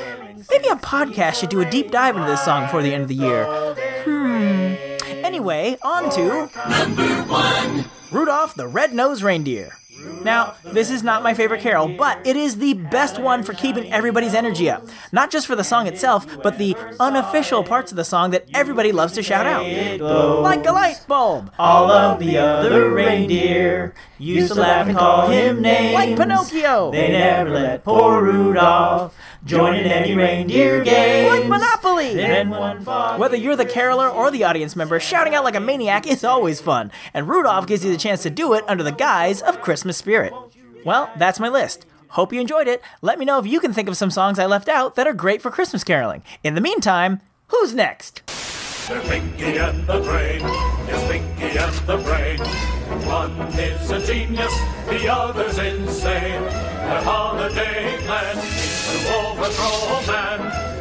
Maybe 0.51 0.69
a 0.69 0.77
podcast 0.77 1.35
should 1.35 1.51
do 1.51 1.61
a 1.61 1.71
deep 1.71 1.91
dive 1.91 2.17
into 2.17 2.27
this 2.27 2.43
song 2.43 2.63
before 2.65 2.83
the 2.83 2.95
end 2.95 3.03
of 3.03 3.09
the 3.09 3.15
year. 3.15 3.45
Hmm. 4.05 4.77
Anyway, 5.27 5.77
on 5.83 6.11
to 6.11 6.49
Number 6.71 7.23
one. 7.31 7.85
Rudolph 8.11 8.55
the 8.55 8.67
Red-Nosed 8.67 9.23
Reindeer. 9.23 9.77
Now, 10.23 10.55
this 10.65 10.91
is 10.91 11.03
not 11.03 11.23
my 11.23 11.35
favorite 11.35 11.61
carol, 11.61 11.89
but 11.89 12.25
it 12.27 12.37
is 12.37 12.57
the 12.57 12.75
best 12.75 13.21
one 13.21 13.43
for 13.43 13.53
keeping 13.55 13.93
everybody's 13.93 14.35
energy 14.35 14.71
up. 14.71 14.87
Not 15.11 15.31
just 15.31 15.47
for 15.47 15.57
the 15.57 15.65
song 15.65 15.87
itself, 15.87 16.27
but 16.43 16.59
the 16.59 16.77
unofficial 17.01 17.65
parts 17.65 17.93
of 17.93 17.97
the 17.97 18.05
song 18.05 18.31
that 18.31 18.47
everybody 18.55 18.93
loves 18.93 19.15
to 19.15 19.23
shout 19.23 19.47
out. 19.47 19.65
Like 20.43 20.67
a 20.67 20.73
light 20.73 21.05
bulb. 21.09 21.53
All 21.59 21.91
of 21.91 22.21
the 22.21 22.39
other 22.39 22.91
reindeer 22.91 23.95
used 24.19 24.53
to 24.53 24.61
laugh 24.61 24.87
and 24.87 24.97
call 24.97 25.29
him 25.29 25.61
names. 25.61 25.95
Like 25.95 26.17
Pinocchio. 26.17 26.91
They 26.93 27.11
never 27.11 27.51
let 27.51 27.85
poor 27.85 28.23
Rudolph 28.23 29.17
join 29.45 29.75
in 29.75 29.87
any 29.87 30.15
reindeer 30.15 30.83
games. 30.85 31.31
Like 31.31 31.49
Monopoly. 31.49 32.15
Then 32.15 32.51
one 32.51 32.83
fog. 32.83 33.21
Whether 33.21 33.37
you're 33.37 33.57
the 33.57 33.67
caroler 33.67 34.09
or 34.09 34.31
the 34.31 34.45
audience 34.45 34.77
member, 34.77 35.01
shouting 35.01 35.35
out 35.35 35.45
like 35.45 35.55
a 35.55 35.61
maniac 35.61 36.07
is 36.07 36.25
always 36.25 36.61
fun, 36.61 36.91
and 37.13 37.29
Rudolph 37.29 37.67
gives 37.67 37.85
you 37.85 37.91
the 37.91 37.99
chance 37.99 38.23
to 38.23 38.31
do 38.31 38.53
it 38.55 38.65
under 38.69 38.85
the 38.85 38.93
guise 38.93 39.43
of 39.43 39.63
Christmas 39.63 39.97
spirit. 39.97 40.33
Well, 40.85 41.11
that's 41.17 41.41
my 41.41 41.49
list. 41.49 41.87
Hope 42.09 42.33
you 42.33 42.41
enjoyed 42.41 42.69
it. 42.69 42.83
Let 43.01 43.19
me 43.19 43.25
know 43.25 43.39
if 43.39 43.47
you 43.47 43.59
can 43.59 43.73
think 43.73 43.89
of 43.89 43.97
some 43.97 44.11
songs 44.11 44.39
I 44.39 44.47
left 44.47 44.69
out 44.69 44.97
that 44.97 45.07
are 45.07 45.15
great 45.15 45.41
for 45.41 45.51
Christmas 45.51 45.83
caroling. 45.83 46.23
In 46.45 46.55
the 46.55 46.61
meantime, 46.61 47.21
who's 47.47 47.75
next? 47.75 48.23
They're 48.89 49.01
Pinky 49.01 49.57
and 49.59 49.87
the 49.87 50.01
Brain. 50.01 50.41
Yes, 50.41 51.11
Pinky 51.11 51.57
and 51.57 51.75
the 51.87 51.97
Brain. 51.99 52.39
One 53.07 53.31
is 53.59 53.91
a 53.91 54.05
genius, 54.05 54.53
the 54.89 55.09
other's 55.09 55.57
insane. 55.59 56.43
Their 56.43 57.03
holiday 57.03 57.97
plan 58.05 58.37
is 58.37 58.72
to 58.93 59.15
overthrow 59.17 60.13
man. 60.13 60.73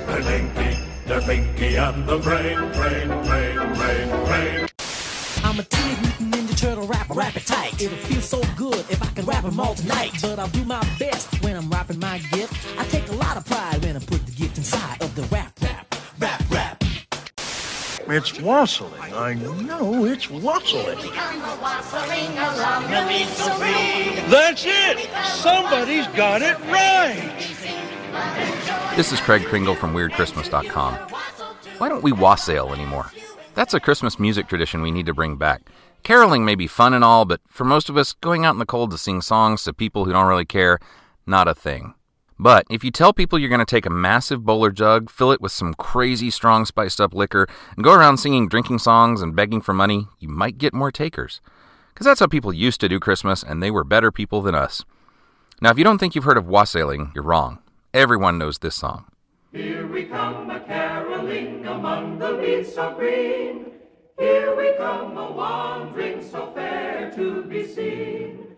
They're 1.07 1.21
Pinky, 1.21 1.65
they're 1.65 1.89
and 1.89 2.07
the 2.07 2.17
Brain, 2.17 2.57
Brain, 2.73 3.07
Brain, 3.25 3.57
Brain, 3.75 4.25
Brain. 4.25 4.67
I'm 5.43 5.59
a 5.59 5.63
teenage 5.63 5.99
mutant 5.99 6.33
ninja 6.33 6.57
turtle 6.57 6.87
rapper, 6.87 7.13
rap 7.13 7.35
it 7.35 7.45
tight. 7.45 7.81
It'll 7.81 7.97
feel 7.97 8.21
so 8.21 8.41
good 8.55 8.79
if 8.89 9.01
I 9.01 9.07
can 9.07 9.25
rap 9.25 9.43
'em 9.43 9.59
all 9.59 9.75
tonight. 9.75 10.11
But 10.21 10.39
I'll 10.39 10.47
do 10.49 10.63
my 10.63 10.81
best 10.99 11.27
when 11.43 11.55
I'm 11.55 11.69
rapping 11.69 11.99
my 11.99 12.19
gift. 12.31 12.53
I 12.77 12.85
take 12.85 13.09
a 13.09 13.15
lot 13.15 13.37
of 13.37 13.45
pride 13.45 13.83
when 13.83 13.95
I 13.95 13.99
put 13.99 14.25
the 14.25 14.31
gift 14.31 14.57
inside 14.57 15.01
of 15.01 15.13
the 15.15 15.23
rap, 15.23 15.51
rap, 15.61 15.95
rap, 16.19 16.41
rap. 16.49 16.83
It's 18.07 18.39
wassailing. 18.41 19.13
I 19.13 19.33
know 19.35 20.05
it's 20.05 20.29
wassailing. 20.29 20.97
That's 24.29 24.65
it! 24.65 25.09
Somebody's 25.25 26.07
got 26.07 26.41
it 26.41 26.57
right! 26.69 27.31
This 28.95 29.11
is 29.11 29.21
Craig 29.21 29.45
Kringle 29.45 29.75
from 29.75 29.93
WeirdChristmas.com. 29.93 30.95
Why 31.77 31.89
don't 31.89 32.03
we 32.03 32.11
wassail 32.11 32.73
anymore? 32.73 33.11
That's 33.55 33.73
a 33.73 33.79
Christmas 33.79 34.19
music 34.19 34.47
tradition 34.47 34.81
we 34.81 34.91
need 34.91 35.05
to 35.07 35.13
bring 35.13 35.37
back. 35.37 35.61
Caroling 36.03 36.43
may 36.43 36.55
be 36.55 36.67
fun 36.67 36.93
and 36.93 37.03
all, 37.03 37.25
but 37.25 37.41
for 37.47 37.63
most 37.63 37.89
of 37.89 37.97
us, 37.97 38.13
going 38.13 38.45
out 38.45 38.53
in 38.53 38.59
the 38.59 38.65
cold 38.65 38.91
to 38.91 38.97
sing 38.97 39.21
songs 39.21 39.63
to 39.63 39.73
people 39.73 40.05
who 40.05 40.11
don't 40.11 40.27
really 40.27 40.45
care, 40.45 40.79
not 41.25 41.47
a 41.47 41.55
thing. 41.55 41.93
But 42.39 42.65
if 42.69 42.83
you 42.83 42.91
tell 42.91 43.13
people 43.13 43.37
you're 43.37 43.49
going 43.49 43.59
to 43.59 43.65
take 43.65 43.85
a 43.85 43.91
massive 43.91 44.43
bowler 44.43 44.71
jug, 44.71 45.11
fill 45.11 45.31
it 45.31 45.41
with 45.41 45.51
some 45.51 45.75
crazy 45.75 46.31
strong 46.31 46.65
spiced 46.65 46.99
up 46.99 47.13
liquor, 47.13 47.47
and 47.75 47.83
go 47.83 47.93
around 47.93 48.17
singing 48.17 48.47
drinking 48.47 48.79
songs 48.79 49.21
and 49.21 49.35
begging 49.35 49.61
for 49.61 49.73
money, 49.73 50.07
you 50.19 50.27
might 50.27 50.57
get 50.57 50.73
more 50.73 50.91
takers. 50.91 51.39
Because 51.93 52.05
that's 52.05 52.19
how 52.19 52.27
people 52.27 52.51
used 52.51 52.81
to 52.81 52.89
do 52.89 52.99
Christmas, 52.99 53.43
and 53.43 53.61
they 53.61 53.69
were 53.69 53.83
better 53.83 54.11
people 54.11 54.41
than 54.41 54.55
us. 54.55 54.83
Now, 55.61 55.69
if 55.69 55.77
you 55.77 55.83
don't 55.83 55.99
think 55.99 56.15
you've 56.15 56.23
heard 56.23 56.37
of 56.37 56.47
wassailing, 56.47 57.11
you're 57.13 57.23
wrong. 57.23 57.59
Everyone 57.93 58.37
knows 58.37 58.59
this 58.59 58.75
song. 58.75 59.07
Here 59.51 59.85
we 59.85 60.05
come 60.05 60.49
a 60.49 60.61
caroling 60.61 61.65
among 61.65 62.19
the 62.19 62.31
leaves 62.31 62.73
so 62.73 62.93
green. 62.93 63.65
Here 64.17 64.55
we 64.55 64.73
come 64.77 65.17
a 65.17 65.29
wandering 65.29 66.23
so 66.23 66.53
fair 66.55 67.11
to 67.15 67.43
be 67.43 67.67
seen. 67.67 68.55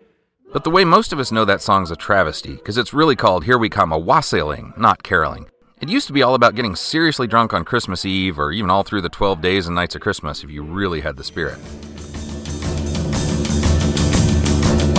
But 0.52 0.62
the 0.62 0.70
way 0.70 0.84
most 0.84 1.12
of 1.12 1.18
us 1.18 1.32
know 1.32 1.44
that 1.46 1.60
song's 1.60 1.90
a 1.90 1.96
travesty, 1.96 2.52
because 2.52 2.78
it's 2.78 2.94
really 2.94 3.16
called 3.16 3.42
Here 3.42 3.58
We 3.58 3.68
Come 3.68 3.90
a 3.90 3.98
Wassailing, 3.98 4.72
not 4.76 5.02
caroling. 5.02 5.46
It 5.80 5.88
used 5.88 6.06
to 6.06 6.12
be 6.12 6.22
all 6.22 6.36
about 6.36 6.54
getting 6.54 6.76
seriously 6.76 7.26
drunk 7.26 7.52
on 7.52 7.64
Christmas 7.64 8.04
Eve, 8.04 8.38
or 8.38 8.52
even 8.52 8.70
all 8.70 8.84
through 8.84 9.00
the 9.00 9.08
12 9.08 9.40
days 9.40 9.66
and 9.66 9.74
nights 9.74 9.96
of 9.96 10.00
Christmas 10.00 10.44
if 10.44 10.50
you 10.50 10.62
really 10.62 11.00
had 11.00 11.16
the 11.16 11.24
spirit. 11.24 11.58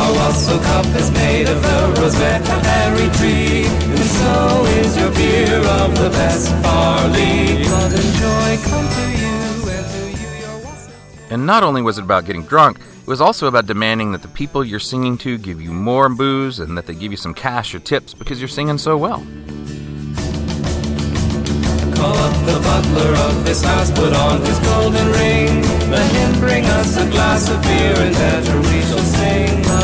Our 0.05 0.13
wassail 0.13 0.59
cup 0.59 0.85
is 0.95 1.09
made 1.11 1.49
of 1.49 1.59
the 1.63 1.99
rosette 1.99 2.45
berry 2.61 3.09
tree, 3.17 3.65
and 3.65 3.99
so 3.99 4.65
is 4.77 4.95
your 4.95 5.09
beer 5.11 5.57
of 5.57 5.97
the 5.97 6.11
best 6.11 6.51
barley. 6.61 7.63
Love 7.63 7.91
and 7.91 8.13
joy 8.13 8.69
come 8.69 8.87
to 8.87 9.03
you, 9.17 9.33
and 9.67 9.87
to 9.93 10.01
you 10.21 10.29
your 10.45 10.57
wassail. 10.63 10.95
And 11.31 11.47
not 11.47 11.63
only 11.63 11.81
was 11.81 11.97
it 11.97 12.03
about 12.03 12.25
getting 12.25 12.43
drunk, 12.43 12.77
it 12.77 13.07
was 13.07 13.19
also 13.19 13.47
about 13.47 13.65
demanding 13.65 14.11
that 14.11 14.21
the 14.21 14.27
people 14.27 14.63
you're 14.63 14.79
singing 14.79 15.17
to 15.19 15.39
give 15.39 15.59
you 15.59 15.71
more 15.71 16.07
booze 16.07 16.59
and 16.59 16.77
that 16.77 16.85
they 16.85 16.93
give 16.93 17.09
you 17.09 17.17
some 17.17 17.33
cash 17.33 17.73
or 17.73 17.79
tips 17.79 18.13
because 18.13 18.39
you're 18.39 18.47
singing 18.47 18.77
so 18.77 18.97
well. 18.97 19.25
Call 21.95 22.13
up 22.13 22.45
the 22.45 22.59
butler 22.61 23.11
of 23.25 23.43
this 23.43 23.63
house, 23.63 23.89
put 23.89 24.13
on 24.13 24.39
his 24.41 24.59
golden 24.59 25.07
ring. 25.13 25.63
Let 25.89 26.11
him 26.11 26.39
bring 26.39 26.65
us 26.65 26.95
a 26.97 27.09
glass 27.09 27.49
of 27.49 27.59
beer, 27.63 27.95
and 27.97 28.15
after 28.15 28.57
we 28.57 28.81
shall 28.81 28.99
sing. 28.99 29.24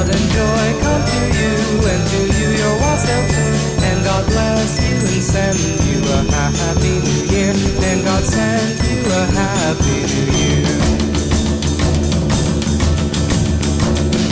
Love 0.01 0.09
and 0.09 0.29
joy 0.33 0.81
come 0.81 1.03
to 1.05 1.21
you, 1.37 1.53
and 1.85 2.03
to 2.09 2.21
you 2.33 2.49
your 2.57 2.75
wassail 2.81 3.21
too. 3.29 3.53
And 3.85 4.03
God 4.03 4.25
bless 4.25 4.81
you 4.81 4.97
and 4.97 5.21
send 5.21 5.59
you 5.85 6.01
a 6.01 6.25
happy 6.33 6.97
new 7.05 7.21
year. 7.29 7.53
And 7.53 8.03
God 8.03 8.23
send 8.23 8.81
you 8.81 8.97
a 9.05 9.23
happy 9.37 10.01
new 10.09 10.25
year. 10.41 10.73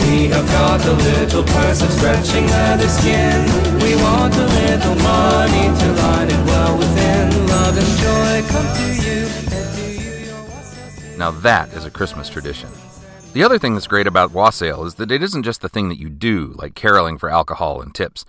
We 0.10 0.34
have 0.34 0.48
got 0.48 0.84
a 0.88 0.94
little 0.94 1.44
purse 1.44 1.84
of 1.84 1.92
stretching 1.92 2.48
leather 2.48 2.90
skin. 2.90 3.46
We 3.78 3.94
want 4.02 4.34
a 4.38 4.48
little 4.48 4.96
money 5.06 5.70
to 5.70 5.88
line 6.02 6.30
it 6.32 6.46
well 6.48 6.80
within. 6.80 7.46
Love 7.46 7.78
and 7.78 7.94
joy 8.02 8.42
come 8.50 8.70
to 8.74 8.88
you, 9.06 9.20
and 9.54 9.70
to 9.76 9.86
you 10.02 10.14
your 10.26 11.18
Now 11.20 11.30
that 11.30 11.72
is 11.74 11.86
a 11.86 11.92
Christmas 11.92 12.28
tradition. 12.28 12.72
The 13.32 13.44
other 13.44 13.60
thing 13.60 13.76
that's 13.76 13.86
great 13.86 14.08
about 14.08 14.32
wassail 14.32 14.86
is 14.86 14.96
that 14.96 15.12
it 15.12 15.22
isn't 15.22 15.44
just 15.44 15.62
the 15.62 15.70
thing 15.70 15.88
that 15.90 16.00
you 16.00 16.10
do, 16.10 16.54
like 16.56 16.74
caroling 16.74 17.20
for 17.20 17.30
alcohol 17.30 17.80
and 17.80 17.94
tips. 17.94 18.26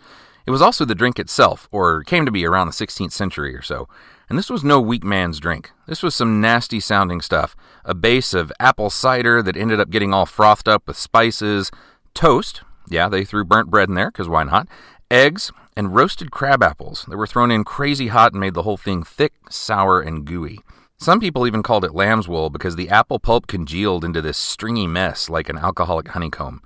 It 0.46 0.50
was 0.50 0.60
also 0.60 0.84
the 0.84 0.94
drink 0.94 1.18
itself, 1.18 1.68
or 1.72 2.04
came 2.04 2.26
to 2.26 2.30
be 2.30 2.44
around 2.44 2.66
the 2.66 2.72
16th 2.72 3.12
century 3.12 3.56
or 3.56 3.62
so. 3.62 3.88
And 4.28 4.38
this 4.38 4.50
was 4.50 4.62
no 4.62 4.78
weak 4.78 5.02
man's 5.02 5.40
drink. 5.40 5.70
This 5.86 6.02
was 6.02 6.14
some 6.14 6.40
nasty 6.40 6.80
sounding 6.80 7.22
stuff. 7.22 7.56
A 7.82 7.94
base 7.94 8.34
of 8.34 8.52
apple 8.60 8.90
cider 8.90 9.42
that 9.42 9.56
ended 9.56 9.80
up 9.80 9.88
getting 9.88 10.12
all 10.12 10.26
frothed 10.26 10.68
up 10.68 10.86
with 10.86 10.98
spices, 10.98 11.70
toast, 12.12 12.60
yeah, 12.90 13.08
they 13.08 13.24
threw 13.24 13.44
burnt 13.44 13.70
bread 13.70 13.88
in 13.88 13.94
there, 13.94 14.10
because 14.10 14.28
why 14.28 14.44
not? 14.44 14.68
Eggs, 15.10 15.50
and 15.76 15.94
roasted 15.94 16.30
crab 16.30 16.62
apples 16.62 17.06
that 17.08 17.16
were 17.16 17.26
thrown 17.26 17.50
in 17.50 17.64
crazy 17.64 18.08
hot 18.08 18.32
and 18.32 18.40
made 18.40 18.54
the 18.54 18.64
whole 18.64 18.76
thing 18.76 19.02
thick, 19.02 19.32
sour, 19.48 20.00
and 20.00 20.26
gooey. 20.26 20.60
Some 21.02 21.18
people 21.18 21.46
even 21.46 21.62
called 21.62 21.86
it 21.86 21.94
lamb's 21.94 22.28
wool 22.28 22.50
because 22.50 22.76
the 22.76 22.90
apple 22.90 23.18
pulp 23.18 23.46
congealed 23.46 24.04
into 24.04 24.20
this 24.20 24.36
stringy 24.36 24.86
mess 24.86 25.30
like 25.30 25.48
an 25.48 25.56
alcoholic 25.56 26.08
honeycomb. 26.08 26.60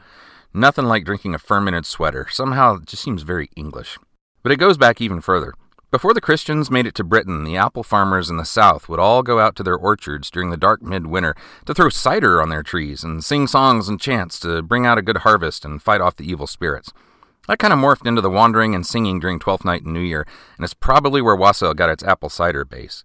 Nothing 0.53 0.87
like 0.87 1.05
drinking 1.05 1.37
a 1.37 1.38
fermented 1.38 1.87
sweater. 1.87 2.26
Somehow 2.29 2.79
it 2.79 2.87
just 2.87 3.05
seems 3.05 3.23
very 3.23 3.49
English. 3.55 3.97
But 4.43 4.50
it 4.50 4.57
goes 4.57 4.76
back 4.76 5.00
even 5.00 5.21
further. 5.21 5.55
Before 5.93 6.12
the 6.12 6.21
Christians 6.21 6.69
made 6.69 6.85
it 6.85 6.97
to 6.97 7.05
Britain, 7.05 7.45
the 7.45 7.57
apple 7.57 7.85
farmers 7.85 8.29
in 8.29 8.37
the 8.37 8.45
South 8.45 8.88
would 8.88 8.99
all 8.99 9.23
go 9.23 9.38
out 9.38 9.55
to 9.55 9.62
their 9.62 9.76
orchards 9.76 10.33
during 10.33 10.50
the 10.50 10.57
dark 10.57 10.83
midwinter 10.83 11.37
to 11.67 11.73
throw 11.73 11.88
cider 11.88 12.43
on 12.43 12.49
their 12.49 12.64
trees 12.64 13.05
and 13.05 13.25
sing 13.25 13.47
songs 13.47 13.88
and 13.88 14.00
chants 14.00 14.41
to 14.41 14.62
bring 14.62 14.85
out 14.85 14.99
a 14.99 15.03
good 15.03 15.19
harvest 15.19 15.64
and 15.64 15.81
fight 15.81 16.00
off 16.00 16.17
the 16.17 16.29
evil 16.29 16.49
spirits. 16.49 16.93
That 17.47 17.61
kind 17.61 17.73
of 17.73 17.79
morphed 17.79 18.05
into 18.05 18.21
the 18.21 18.31
wandering 18.31 18.75
and 18.75 18.85
singing 18.85 19.21
during 19.21 19.38
Twelfth 19.38 19.64
Night 19.64 19.85
and 19.85 19.95
New 19.95 20.00
Year, 20.00 20.26
and 20.57 20.64
it's 20.64 20.75
probably 20.75 21.23
where 21.23 21.37
wassail 21.37 21.73
got 21.73 21.91
its 21.91 22.03
apple 22.03 22.31
cider 22.31 22.64
base. 22.64 23.05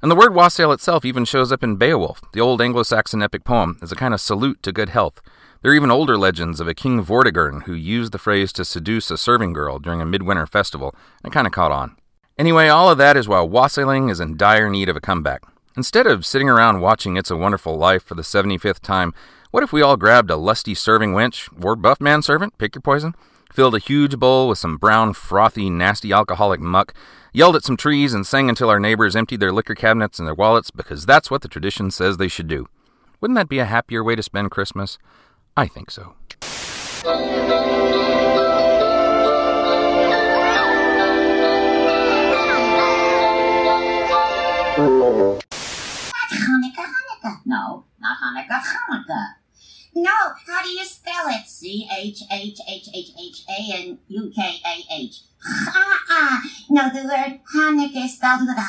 And 0.00 0.12
the 0.12 0.16
word 0.16 0.32
wassail 0.32 0.70
itself 0.70 1.04
even 1.04 1.24
shows 1.24 1.50
up 1.50 1.64
in 1.64 1.74
Beowulf, 1.74 2.20
the 2.32 2.40
old 2.40 2.62
Anglo 2.62 2.84
Saxon 2.84 3.20
epic 3.20 3.42
poem, 3.42 3.78
as 3.82 3.90
a 3.90 3.96
kind 3.96 4.14
of 4.14 4.20
salute 4.20 4.62
to 4.62 4.70
good 4.70 4.90
health. 4.90 5.20
There 5.60 5.72
are 5.72 5.74
even 5.74 5.90
older 5.90 6.16
legends 6.16 6.60
of 6.60 6.68
a 6.68 6.74
King 6.74 7.04
Vortigern 7.04 7.64
who 7.64 7.72
used 7.72 8.12
the 8.12 8.18
phrase 8.18 8.52
to 8.52 8.64
seduce 8.64 9.10
a 9.10 9.18
serving 9.18 9.54
girl 9.54 9.80
during 9.80 10.00
a 10.00 10.06
midwinter 10.06 10.46
festival, 10.46 10.94
and 11.24 11.32
it 11.32 11.34
kind 11.34 11.48
of 11.48 11.52
caught 11.52 11.72
on. 11.72 11.96
Anyway, 12.38 12.68
all 12.68 12.88
of 12.88 12.98
that 12.98 13.16
is 13.16 13.26
while 13.26 13.48
wassailing 13.48 14.08
is 14.08 14.20
in 14.20 14.36
dire 14.36 14.70
need 14.70 14.88
of 14.88 14.94
a 14.94 15.00
comeback. 15.00 15.42
Instead 15.76 16.06
of 16.06 16.24
sitting 16.24 16.48
around 16.48 16.80
watching 16.80 17.16
It's 17.16 17.32
a 17.32 17.36
Wonderful 17.36 17.76
Life 17.76 18.04
for 18.04 18.14
the 18.14 18.22
75th 18.22 18.78
time, 18.78 19.12
what 19.50 19.64
if 19.64 19.72
we 19.72 19.82
all 19.82 19.96
grabbed 19.96 20.30
a 20.30 20.36
lusty 20.36 20.76
serving 20.76 21.12
wench, 21.12 21.48
or 21.64 21.74
buff 21.74 22.00
manservant, 22.00 22.56
pick 22.56 22.76
your 22.76 22.82
poison, 22.82 23.16
filled 23.52 23.74
a 23.74 23.78
huge 23.78 24.18
bowl 24.18 24.48
with 24.48 24.58
some 24.58 24.76
brown, 24.76 25.12
frothy, 25.12 25.70
nasty 25.70 26.12
alcoholic 26.12 26.60
muck, 26.60 26.94
yelled 27.32 27.56
at 27.56 27.64
some 27.64 27.76
trees, 27.76 28.14
and 28.14 28.26
sang 28.26 28.48
until 28.48 28.70
our 28.70 28.80
neighbors 28.80 29.16
emptied 29.16 29.40
their 29.40 29.52
liquor 29.52 29.74
cabinets 29.74 30.18
and 30.18 30.26
their 30.26 30.34
wallets 30.34 30.70
because 30.70 31.06
that's 31.06 31.30
what 31.30 31.42
the 31.42 31.48
tradition 31.48 31.90
says 31.90 32.16
they 32.16 32.28
should 32.28 32.48
do? 32.48 32.68
Wouldn't 33.20 33.36
that 33.36 33.48
be 33.48 33.58
a 33.58 33.64
happier 33.64 34.04
way 34.04 34.14
to 34.16 34.22
spend 34.22 34.50
Christmas? 34.50 34.98
I 35.56 35.66
think 35.66 35.90
so. 35.90 36.14
Hanukkah, 46.38 46.86
Hanukkah. 46.86 47.40
No, 47.44 47.84
not 47.98 48.16
Hanukkah, 48.22 48.62
Hanukkah. 48.62 49.37
No, 50.00 50.10
how 50.46 50.62
do 50.62 50.68
you 50.68 50.84
spell 50.84 51.26
it? 51.26 51.48
C 51.48 51.88
H 51.90 52.22
H 52.30 52.60
H 52.68 52.88
H 52.94 53.10
H 53.18 53.42
A 53.48 53.78
N 53.78 53.98
U 54.06 54.32
K 54.32 54.40
A 54.64 54.94
H. 54.94 55.22
No, 56.70 56.88
the 56.94 57.02
word 57.02 57.40
Hanukkah 57.52 58.04
is 58.04 58.14
spelled 58.14 58.42
with 58.42 58.56
a. 58.56 58.66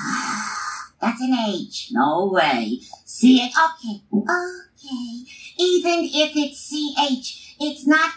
That's 0.99 1.21
an 1.21 1.35
H. 1.47 1.89
No 1.91 2.31
way. 2.33 2.79
C 3.05 3.43
H. 3.43 3.53
Okay, 3.53 4.01
okay. 4.11 5.25
Even 5.59 6.09
if 6.11 6.35
it's 6.35 6.59
C 6.61 6.95
H, 6.99 7.55
it's 7.59 7.85
not. 7.85 8.11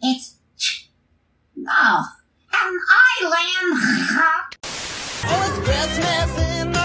It's. 0.00 0.36
No. 1.56 2.04
An 2.52 2.78
island. 3.20 4.54
Oh, 5.30 5.42
it's 5.44 5.58
Christmas 5.68 6.62
in 6.62 6.77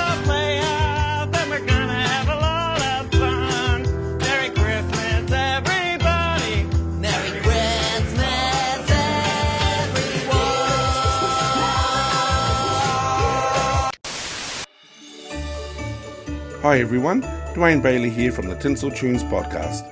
Hi 16.64 16.80
everyone, 16.80 17.24
Dwayne 17.56 17.84
Bailey 17.84 18.10
here 18.10 18.32
from 18.32 18.48
the 18.48 18.56
Tinsel 18.56 18.90
Tunes 18.90 19.22
podcast. 19.22 19.86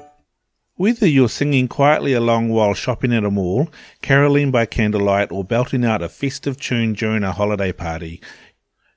Whether 0.75 1.05
you're 1.05 1.27
singing 1.27 1.67
quietly 1.67 2.13
along 2.13 2.47
while 2.47 2.73
shopping 2.73 3.13
at 3.13 3.25
a 3.25 3.29
mall, 3.29 3.67
caroling 4.01 4.51
by 4.51 4.67
candlelight, 4.67 5.33
or 5.33 5.43
belting 5.43 5.83
out 5.83 6.01
a 6.01 6.07
festive 6.07 6.57
tune 6.57 6.93
during 6.93 7.23
a 7.23 7.33
holiday 7.33 7.73
party, 7.73 8.21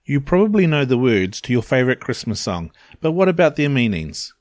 you 0.05 0.21
probably 0.21 0.69
know 0.69 0.85
the 0.85 0.97
words 0.97 1.41
to 1.41 1.53
your 1.53 1.63
favourite 1.63 1.99
Christmas 1.99 2.41
song, 2.41 2.71
but 3.01 3.11
what 3.11 3.29
about 3.29 3.57
their 3.57 3.69
meanings? 3.69 4.33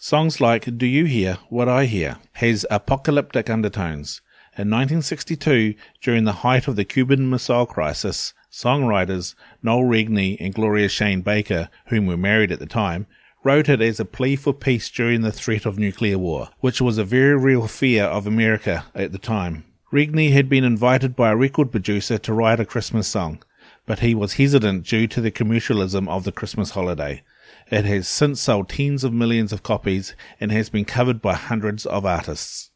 Songs 0.00 0.40
like 0.40 0.78
Do 0.78 0.86
You 0.86 1.04
Hear 1.04 1.36
What 1.50 1.68
I 1.68 1.84
Hear 1.84 2.16
has 2.32 2.64
apocalyptic 2.70 3.50
undertones. 3.50 4.22
In 4.56 4.70
1962, 4.70 5.74
during 6.00 6.24
the 6.24 6.40
height 6.40 6.68
of 6.68 6.76
the 6.76 6.86
Cuban 6.86 7.28
Missile 7.28 7.66
Crisis, 7.66 8.32
songwriters 8.56 9.34
Noel 9.62 9.84
Regney 9.84 10.38
and 10.40 10.54
Gloria 10.54 10.88
Shayne 10.88 11.20
Baker, 11.20 11.68
whom 11.88 12.06
were 12.06 12.16
married 12.16 12.50
at 12.50 12.58
the 12.58 12.66
time, 12.66 13.06
wrote 13.44 13.68
it 13.68 13.82
as 13.82 14.00
a 14.00 14.04
plea 14.06 14.34
for 14.34 14.54
peace 14.54 14.88
during 14.88 15.20
the 15.20 15.30
threat 15.30 15.66
of 15.66 15.78
nuclear 15.78 16.16
war, 16.16 16.48
which 16.60 16.80
was 16.80 16.96
a 16.96 17.04
very 17.04 17.36
real 17.36 17.66
fear 17.66 18.04
of 18.04 18.26
America 18.26 18.86
at 18.94 19.12
the 19.12 19.18
time. 19.18 19.64
Regney 19.92 20.32
had 20.32 20.48
been 20.48 20.64
invited 20.64 21.14
by 21.14 21.30
a 21.30 21.36
record 21.36 21.70
producer 21.70 22.16
to 22.16 22.32
write 22.32 22.58
a 22.58 22.64
Christmas 22.64 23.06
song, 23.06 23.42
but 23.84 23.98
he 23.98 24.14
was 24.14 24.34
hesitant 24.34 24.86
due 24.86 25.06
to 25.06 25.20
the 25.20 25.30
commercialism 25.30 26.08
of 26.08 26.24
the 26.24 26.32
Christmas 26.32 26.70
holiday. 26.70 27.22
It 27.70 27.84
has 27.84 28.08
since 28.08 28.40
sold 28.40 28.70
tens 28.70 29.04
of 29.04 29.12
millions 29.12 29.52
of 29.52 29.62
copies 29.62 30.14
and 30.40 30.50
has 30.50 30.70
been 30.70 30.86
covered 30.86 31.20
by 31.20 31.34
hundreds 31.34 31.84
of 31.84 32.06
artists. 32.06 32.70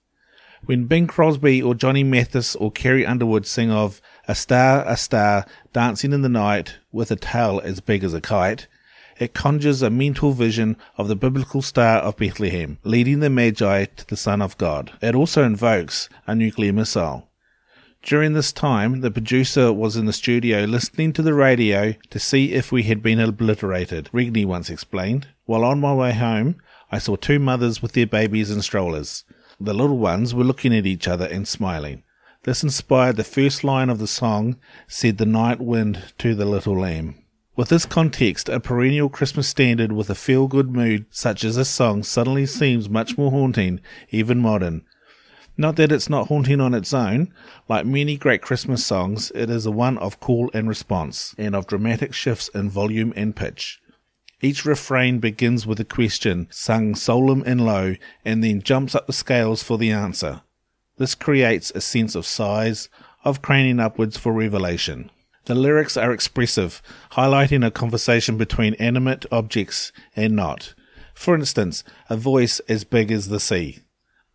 When 0.67 0.85
Bing 0.85 1.07
Crosby 1.07 1.63
or 1.63 1.75
Johnny 1.75 2.05
Mathis 2.05 2.55
or 2.55 2.71
Carrie 2.71 3.07
Underwood 3.07 3.47
sing 3.47 3.71
of 3.71 4.03
a 4.31 4.35
star, 4.37 4.85
a 4.87 4.97
star, 4.97 5.45
dancing 5.73 6.13
in 6.13 6.23
the 6.23 6.29
night 6.29 6.77
with 6.93 7.11
a 7.11 7.17
tail 7.17 7.61
as 7.65 7.81
big 7.81 8.05
as 8.05 8.15
a 8.15 8.21
kite, 8.21 8.69
it 9.19 9.35
conjures 9.35 9.83
a 9.83 9.91
mental 9.91 10.31
vision 10.31 10.77
of 10.97 11.09
the 11.09 11.17
biblical 11.17 11.61
star 11.63 11.99
of 11.99 12.17
Bethlehem, 12.17 12.79
leading 12.85 13.19
the 13.19 13.29
Magi 13.29 13.87
to 13.87 14.07
the 14.07 14.17
Son 14.17 14.41
of 14.41 14.57
God. 14.57 14.93
It 15.03 15.17
also 15.17 15.43
invokes 15.43 16.09
a 16.29 16.37
nuclear 16.37 16.73
missile. 16.73 17.29
During 18.05 18.35
this 18.35 18.53
time, 18.53 19.01
the 19.01 19.11
producer 19.11 19.73
was 19.73 19.97
in 19.97 20.07
the 20.07 20.13
studio 20.13 20.61
listening 20.61 21.13
to 21.15 21.23
the 21.23 21.35
radio 21.35 21.97
to 22.11 22.21
see 22.21 22.53
if 22.53 22.71
we 22.71 22.85
had 22.85 23.03
been 23.03 23.19
obliterated, 23.19 24.11
Regney 24.13 24.47
once 24.47 24.71
explained. 24.71 25.27
While 25.47 25.65
on 25.65 25.81
my 25.81 25.93
way 25.93 26.13
home, 26.13 26.63
I 26.93 27.01
saw 27.01 27.17
two 27.17 27.41
mothers 27.41 27.83
with 27.83 27.95
their 27.95 28.07
babies 28.07 28.53
in 28.53 28.63
strollers. 28.63 29.25
The 29.59 29.75
little 29.75 29.99
ones 29.99 30.37
were 30.37 30.45
looking 30.45 30.73
at 30.73 30.87
each 30.87 31.09
other 31.09 31.27
and 31.27 31.49
smiling. 31.49 32.05
This 32.45 32.63
inspired 32.63 33.17
the 33.17 33.25
first 33.25 33.65
line 33.65 33.91
of 33.91 33.99
the 33.99 34.07
song, 34.07 34.57
said 34.89 35.19
the 35.19 35.27
night 35.27 35.61
wind 35.61 36.15
to 36.19 36.35
the 36.35 36.47
little 36.47 36.79
lamb. 36.79 37.17
With 37.55 37.69
this 37.69 37.85
context, 37.85 38.49
a 38.49 38.59
perennial 38.61 39.11
Christmas 39.11 39.47
standard 39.47 39.93
with 39.93 40.09
a 40.09 40.15
feel 40.15 40.47
good 40.47 40.71
mood 40.71 41.05
such 41.11 41.45
as 41.45 41.57
this 41.57 41.69
song 41.69 42.03
suddenly 42.03 42.47
seems 42.47 42.89
much 42.89 43.19
more 43.19 43.31
haunting, 43.31 43.81
even 44.09 44.39
modern. 44.39 44.87
Not 45.59 45.77
that 45.77 45.93
it's 45.93 46.09
not 46.09 46.29
haunting 46.29 46.63
on 46.63 46.73
its 46.73 46.95
own, 46.95 47.35
like 47.69 47.85
many 47.85 48.17
great 48.17 48.41
Christmas 48.41 48.87
songs, 48.87 49.31
it 49.35 49.51
is 49.51 49.67
a 49.67 49.71
one 49.71 49.99
of 49.99 50.21
call 50.21 50.51
and 50.55 50.67
response, 50.67 51.35
and 51.37 51.55
of 51.55 51.67
dramatic 51.67 52.15
shifts 52.15 52.49
in 52.55 52.71
volume 52.71 53.13
and 53.15 53.37
pitch. 53.37 53.83
Each 54.41 54.65
refrain 54.65 55.19
begins 55.19 55.67
with 55.67 55.79
a 55.79 55.85
question, 55.85 56.49
sung 56.51 56.95
solemn 56.95 57.43
and 57.45 57.67
low, 57.67 57.97
and 58.25 58.43
then 58.43 58.63
jumps 58.63 58.95
up 58.95 59.07
the 59.07 59.13
scales 59.13 59.63
for 59.63 59.77
the 59.77 59.91
answer. 59.91 60.41
This 61.01 61.15
creates 61.15 61.73
a 61.75 61.81
sense 61.81 62.15
of 62.15 62.27
size, 62.27 62.91
of 63.25 63.41
craning 63.41 63.81
upwards 63.81 64.19
for 64.19 64.35
revelation. 64.35 65.11
The 65.47 65.55
lyrics 65.55 65.97
are 65.97 66.13
expressive, 66.13 66.83
highlighting 67.13 67.65
a 67.65 67.71
conversation 67.71 68.37
between 68.37 68.75
animate 68.75 69.25
objects 69.33 69.93
and 70.15 70.37
not. 70.37 70.75
For 71.15 71.35
instance, 71.35 71.85
a 72.11 72.19
voice 72.19 72.61
as 72.69 72.85
big 72.85 73.11
as 73.11 73.29
the 73.29 73.41
sea. 73.41 73.79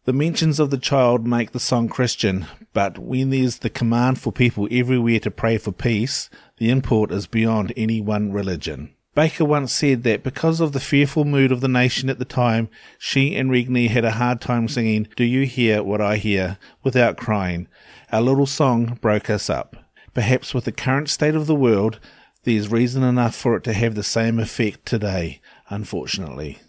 The 0.06 0.14
mentions 0.14 0.60
of 0.60 0.72
the 0.72 0.80
child 0.80 1.28
make 1.28 1.52
the 1.52 1.60
song 1.60 1.88
Christian, 1.88 2.48
but 2.74 2.98
when 2.98 3.30
there's 3.30 3.60
the 3.60 3.70
command 3.70 4.20
for 4.20 4.32
people 4.32 4.68
everywhere 4.72 5.20
to 5.20 5.30
pray 5.30 5.60
for 5.60 5.72
peace, 5.72 6.32
the 6.58 6.72
import 6.72 7.12
is 7.12 7.28
beyond 7.28 7.74
any 7.78 8.02
one 8.02 8.32
religion. 8.32 8.95
Baker 9.16 9.46
once 9.46 9.72
said 9.72 10.04
that 10.04 10.24
because 10.24 10.60
of 10.60 10.74
the 10.74 10.80
fearful 10.82 11.24
mood 11.24 11.50
of 11.54 11.62
the 11.62 11.70
nation 11.70 12.10
at 12.10 12.20
the 12.20 12.26
time, 12.26 12.68
she 13.00 13.34
and 13.36 13.50
Regney 13.50 13.88
had 13.90 14.04
a 14.04 14.12
hard 14.12 14.42
time 14.42 14.68
singing 14.68 15.08
Do 15.16 15.24
You 15.24 15.46
Hear 15.46 15.82
What 15.82 16.02
I 16.02 16.18
Hear 16.18 16.58
without 16.84 17.16
crying. 17.16 17.70
Our 18.12 18.20
little 18.22 18.46
song 18.46 19.00
broke 19.02 19.30
us 19.30 19.50
up. 19.50 19.78
Perhaps 20.14 20.54
with 20.54 20.66
the 20.66 20.74
current 20.74 21.10
state 21.10 21.34
of 21.34 21.48
the 21.48 21.56
world, 21.56 22.00
there's 22.44 22.70
reason 22.70 23.04
enough 23.04 23.36
for 23.36 23.56
it 23.56 23.64
to 23.64 23.74
have 23.74 23.96
the 23.96 24.04
same 24.04 24.38
effect 24.38 24.86
today, 24.86 25.40
unfortunately. 25.70 26.60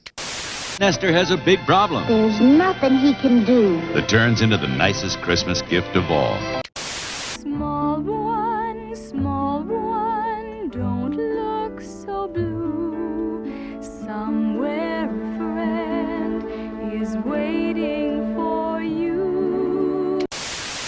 Nestor 0.78 1.10
has 1.12 1.32
a 1.32 1.36
big 1.38 1.58
problem 1.66 2.06
There's 2.06 2.40
nothing 2.40 2.96
he 2.98 3.14
can 3.14 3.44
do. 3.44 3.80
that 3.94 4.08
turns 4.08 4.40
into 4.40 4.56
the 4.56 4.68
nicest 4.68 5.20
Christmas 5.20 5.62
gift 5.62 5.96
of 5.96 6.08
all. 6.12 6.62
Small 6.76 8.00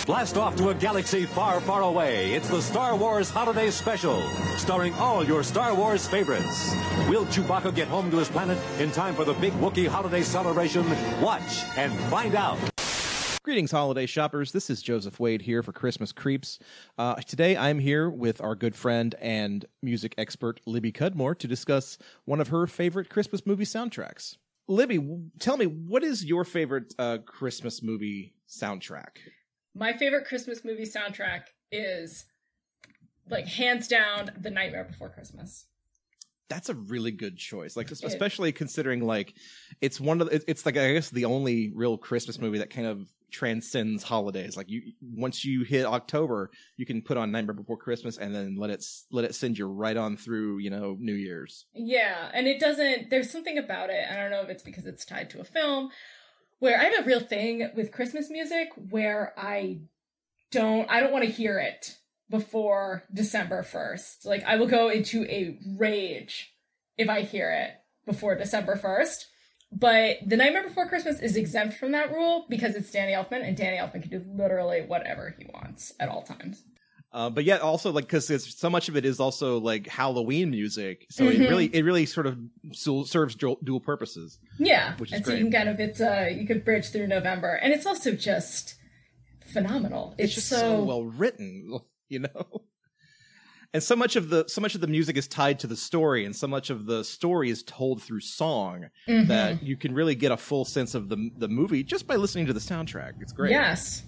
Blast 0.08 0.38
off 0.38 0.56
to 0.56 0.70
a 0.70 0.74
galaxy 0.74 1.26
far, 1.26 1.60
far 1.60 1.82
away. 1.82 2.32
It's 2.32 2.48
the 2.48 2.62
Star 2.62 2.96
Wars 2.96 3.28
Holiday 3.28 3.68
Special, 3.68 4.22
starring 4.56 4.94
all 4.94 5.22
your 5.22 5.42
Star 5.42 5.74
Wars 5.74 6.08
favorites. 6.08 6.74
Will 7.10 7.26
Chewbacca 7.26 7.74
get 7.74 7.88
home 7.88 8.10
to 8.12 8.16
his 8.16 8.30
planet 8.30 8.56
in 8.80 8.90
time 8.90 9.14
for 9.14 9.26
the 9.26 9.34
big 9.34 9.52
Wookiee 9.60 9.86
holiday 9.86 10.22
celebration? 10.22 10.88
Watch 11.20 11.62
and 11.76 11.92
find 12.08 12.34
out. 12.34 12.56
Greetings, 13.42 13.70
holiday 13.70 14.06
shoppers. 14.06 14.52
This 14.52 14.70
is 14.70 14.80
Joseph 14.80 15.20
Wade 15.20 15.42
here 15.42 15.62
for 15.62 15.72
Christmas 15.72 16.10
Creeps. 16.10 16.58
Uh, 16.96 17.16
today 17.16 17.58
I'm 17.58 17.78
here 17.78 18.08
with 18.08 18.40
our 18.40 18.54
good 18.54 18.74
friend 18.74 19.14
and 19.20 19.66
music 19.82 20.14
expert, 20.16 20.62
Libby 20.64 20.90
Cudmore, 20.90 21.34
to 21.34 21.46
discuss 21.46 21.98
one 22.24 22.40
of 22.40 22.48
her 22.48 22.66
favorite 22.66 23.10
Christmas 23.10 23.44
movie 23.44 23.66
soundtracks. 23.66 24.38
Libby, 24.68 25.06
tell 25.38 25.58
me, 25.58 25.66
what 25.66 26.02
is 26.02 26.24
your 26.24 26.46
favorite 26.46 26.94
uh, 26.98 27.18
Christmas 27.26 27.82
movie 27.82 28.32
soundtrack? 28.48 29.18
My 29.78 29.92
favorite 29.92 30.26
Christmas 30.26 30.64
movie 30.64 30.84
soundtrack 30.84 31.42
is 31.70 32.24
like 33.30 33.46
hands 33.46 33.86
down 33.86 34.30
The 34.36 34.50
Nightmare 34.50 34.84
Before 34.84 35.08
Christmas. 35.08 35.66
That's 36.48 36.68
a 36.68 36.74
really 36.74 37.12
good 37.12 37.36
choice. 37.36 37.76
Like, 37.76 37.90
especially 37.90 38.50
considering 38.52 39.06
like 39.06 39.34
it's 39.80 40.00
one 40.00 40.20
of 40.20 40.30
the, 40.30 40.42
it's 40.50 40.66
like 40.66 40.76
I 40.76 40.94
guess 40.94 41.10
the 41.10 41.26
only 41.26 41.70
real 41.74 41.96
Christmas 41.96 42.40
movie 42.40 42.58
that 42.58 42.70
kind 42.70 42.86
of 42.86 43.06
transcends 43.30 44.02
holidays. 44.02 44.56
Like 44.56 44.68
you, 44.68 44.82
once 45.00 45.44
you 45.44 45.62
hit 45.62 45.86
October, 45.86 46.50
you 46.76 46.86
can 46.86 47.02
put 47.02 47.16
on 47.16 47.30
Nightmare 47.30 47.54
Before 47.54 47.76
Christmas 47.76 48.16
and 48.18 48.34
then 48.34 48.56
let 48.56 48.70
it 48.70 48.84
let 49.12 49.26
it 49.26 49.34
send 49.34 49.58
you 49.58 49.66
right 49.66 49.96
on 49.96 50.16
through, 50.16 50.58
you 50.58 50.70
know, 50.70 50.96
New 50.98 51.14
Year's. 51.14 51.66
Yeah, 51.72 52.30
and 52.32 52.48
it 52.48 52.58
doesn't 52.58 53.10
there's 53.10 53.30
something 53.30 53.58
about 53.58 53.90
it. 53.90 54.06
I 54.10 54.16
don't 54.16 54.30
know 54.30 54.42
if 54.42 54.48
it's 54.48 54.62
because 54.62 54.86
it's 54.86 55.04
tied 55.04 55.30
to 55.30 55.40
a 55.40 55.44
film 55.44 55.90
where 56.58 56.80
I 56.80 56.84
have 56.84 57.04
a 57.04 57.06
real 57.06 57.20
thing 57.20 57.70
with 57.74 57.92
Christmas 57.92 58.30
music 58.30 58.68
where 58.90 59.32
I 59.36 59.80
don't 60.50 60.90
I 60.90 61.00
don't 61.00 61.12
want 61.12 61.24
to 61.24 61.30
hear 61.30 61.58
it 61.58 61.98
before 62.30 63.04
December 63.12 63.62
1st. 63.62 64.26
Like 64.26 64.44
I 64.44 64.56
will 64.56 64.66
go 64.66 64.88
into 64.88 65.24
a 65.24 65.58
rage 65.76 66.52
if 66.96 67.08
I 67.08 67.22
hear 67.22 67.50
it 67.50 67.72
before 68.06 68.34
December 68.34 68.76
1st. 68.76 69.24
But 69.70 70.16
The 70.26 70.36
Nightmare 70.36 70.66
Before 70.66 70.88
Christmas 70.88 71.20
is 71.20 71.36
exempt 71.36 71.76
from 71.76 71.92
that 71.92 72.10
rule 72.10 72.46
because 72.48 72.74
it's 72.74 72.90
Danny 72.90 73.12
Elfman 73.12 73.46
and 73.46 73.54
Danny 73.54 73.76
Elfman 73.76 74.00
can 74.00 74.10
do 74.10 74.24
literally 74.26 74.80
whatever 74.80 75.34
he 75.38 75.46
wants 75.52 75.92
at 76.00 76.08
all 76.08 76.22
times. 76.22 76.62
Uh, 77.10 77.30
but 77.30 77.44
yet 77.44 77.62
also 77.62 77.90
like 77.90 78.04
because 78.04 78.26
so 78.54 78.68
much 78.68 78.90
of 78.90 78.96
it 78.96 79.04
is 79.06 79.18
also 79.18 79.58
like 79.58 79.86
Halloween 79.88 80.50
music, 80.50 81.06
so 81.10 81.24
Mhm. 81.24 81.40
it 81.40 81.48
really 81.48 81.66
it 81.74 81.82
really 81.82 82.04
sort 82.04 82.26
of 82.26 82.38
serves 83.06 83.34
dual, 83.34 83.58
dual 83.64 83.80
purposes. 83.80 84.38
Yeah, 84.58 84.94
Which 84.98 85.10
is 85.10 85.16
and 85.16 85.24
so 85.24 85.30
great. 85.30 85.38
you 85.38 85.44
can 85.46 85.52
kind 85.52 85.68
of 85.70 85.80
it's 85.80 86.00
uh 86.02 86.28
you 86.30 86.46
could 86.46 86.64
bridge 86.66 86.90
through 86.90 87.06
November, 87.06 87.54
and 87.54 87.72
it's 87.72 87.86
also 87.86 88.12
just 88.12 88.74
phenomenal. 89.52 90.14
It's, 90.18 90.26
It's 90.28 90.34
just 90.34 90.48
so, 90.48 90.58
so 90.58 90.84
well 90.84 91.04
written, 91.04 91.78
you 92.10 92.18
know. 92.20 92.62
And 93.74 93.82
so 93.82 93.94
much 93.96 94.16
of 94.16 94.30
the 94.30 94.44
so 94.48 94.60
much 94.60 94.74
of 94.74 94.80
the 94.80 94.86
music 94.86 95.16
is 95.16 95.26
tied 95.28 95.58
to 95.60 95.66
the 95.66 95.76
story, 95.76 96.24
and 96.24 96.34
so 96.34 96.46
much 96.46 96.70
of 96.70 96.86
the 96.86 97.04
story 97.04 97.50
is 97.50 97.62
told 97.62 98.02
through 98.02 98.20
song 98.20 98.86
Mhm. 99.08 99.28
that 99.28 99.62
you 99.62 99.76
can 99.76 99.94
really 99.94 100.14
get 100.14 100.32
a 100.32 100.36
full 100.38 100.64
sense 100.64 100.94
of 100.94 101.08
the 101.08 101.30
the 101.38 101.48
movie 101.48 101.82
just 101.82 102.06
by 102.06 102.16
listening 102.16 102.46
to 102.46 102.52
the 102.52 102.60
soundtrack. 102.60 103.14
It's 103.20 103.32
great. 103.32 103.50
Yes, 103.50 104.04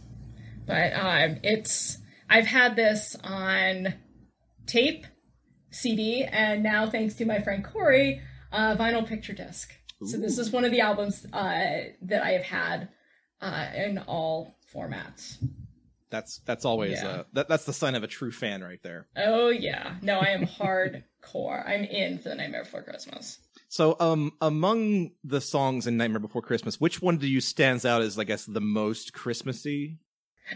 but 0.66 0.92
um, 0.94 1.36
it's 1.42 1.98
I've 2.30 2.46
had 2.46 2.76
this 2.76 3.16
on 3.24 3.94
tape, 4.66 5.04
CD, 5.70 6.24
and 6.24 6.62
now 6.62 6.88
thanks 6.88 7.14
to 7.16 7.24
my 7.26 7.42
friend 7.42 7.64
Corey, 7.64 8.22
uh, 8.52 8.76
vinyl 8.76 9.06
picture 9.06 9.32
disc. 9.32 9.72
So 10.06 10.16
this 10.16 10.38
is 10.38 10.50
one 10.50 10.64
of 10.64 10.70
the 10.70 10.80
albums 10.80 11.26
uh, 11.30 11.90
that 12.02 12.22
I 12.22 12.30
have 12.30 12.44
had 12.44 12.88
uh, 13.42 13.66
in 13.76 13.98
all 13.98 14.56
formats. 14.74 15.36
That's 16.08 16.38
that's 16.46 16.64
always 16.64 16.92
Yeah. 17.02 17.08
uh, 17.08 17.24
that 17.34 17.48
that's 17.48 17.64
the 17.66 17.72
sign 17.74 17.94
of 17.94 18.02
a 18.02 18.06
true 18.06 18.32
fan 18.32 18.62
right 18.62 18.82
there. 18.82 19.08
Oh 19.16 19.50
yeah, 19.50 19.96
no, 20.00 20.18
I 20.18 20.28
am 20.28 20.46
hardcore. 20.46 21.68
I'm 21.68 21.84
in 21.84 22.18
for 22.18 22.30
the 22.30 22.34
Nightmare 22.34 22.64
Before 22.64 22.82
Christmas. 22.82 23.38
So, 23.68 23.96
um, 24.00 24.32
among 24.40 25.10
the 25.22 25.40
songs 25.40 25.86
in 25.86 25.96
Nightmare 25.96 26.18
Before 26.18 26.42
Christmas, 26.42 26.80
which 26.80 27.00
one 27.02 27.18
do 27.18 27.28
you 27.28 27.40
stands 27.40 27.84
out 27.84 28.02
as, 28.02 28.18
I 28.18 28.24
guess, 28.24 28.44
the 28.44 28.60
most 28.60 29.12
Christmassy? 29.12 29.98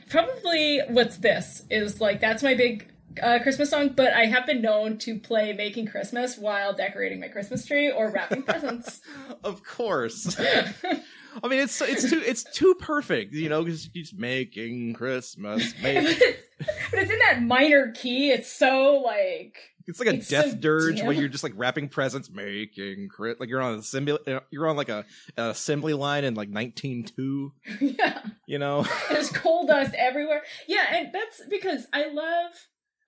Probably 0.08 0.80
what's 0.88 1.18
this 1.18 1.62
is 1.70 2.00
like 2.00 2.20
that's 2.20 2.42
my 2.42 2.54
big 2.54 2.90
uh, 3.22 3.38
Christmas 3.42 3.70
song, 3.70 3.90
but 3.90 4.12
I 4.12 4.26
have 4.26 4.46
been 4.46 4.62
known 4.62 4.98
to 4.98 5.18
play 5.18 5.52
Making 5.52 5.86
Christmas 5.86 6.36
while 6.36 6.72
decorating 6.72 7.20
my 7.20 7.28
Christmas 7.28 7.64
tree 7.64 7.90
or 7.90 8.10
wrapping 8.10 8.42
presents. 8.44 9.00
Of 9.42 9.62
course. 9.64 10.38
I 11.42 11.48
mean, 11.48 11.60
it's 11.60 11.80
it's 11.80 12.08
too 12.08 12.22
it's 12.24 12.44
too 12.44 12.74
perfect, 12.76 13.32
you 13.34 13.48
know, 13.48 13.64
because 13.64 13.90
he's 13.92 14.12
making 14.14 14.94
Christmas. 14.94 15.74
Make... 15.82 16.18
but 16.58 16.98
it's 16.98 17.10
in 17.10 17.18
that 17.18 17.42
minor 17.42 17.92
key. 17.92 18.30
It's 18.30 18.50
so 18.50 19.02
like 19.04 19.56
It's 19.86 20.00
like 20.00 20.08
a 20.08 20.14
It's 20.14 20.28
death 20.28 20.50
so 20.50 20.56
dirge 20.56 21.02
where 21.02 21.12
you're 21.12 21.28
just 21.28 21.44
like 21.44 21.52
wrapping 21.56 21.88
presents, 21.88 22.30
making 22.30 23.08
crit. 23.08 23.38
Like 23.40 23.48
you're 23.48 23.60
on 23.60 23.74
a 23.74 23.78
assembly, 23.78 24.18
you're 24.50 24.66
on 24.66 24.76
like 24.76 24.88
a, 24.88 25.04
an 25.36 25.50
assembly 25.50 25.92
line 25.94 26.24
in 26.24 26.34
like 26.34 26.48
192. 26.48 27.52
yeah. 27.80 28.22
You 28.46 28.58
know, 28.58 28.86
There's 29.10 29.30
coal 29.30 29.66
dust 29.66 29.94
everywhere. 29.96 30.42
Yeah, 30.68 30.84
and 30.90 31.12
that's 31.12 31.42
because 31.48 31.86
I 31.92 32.08
love 32.08 32.52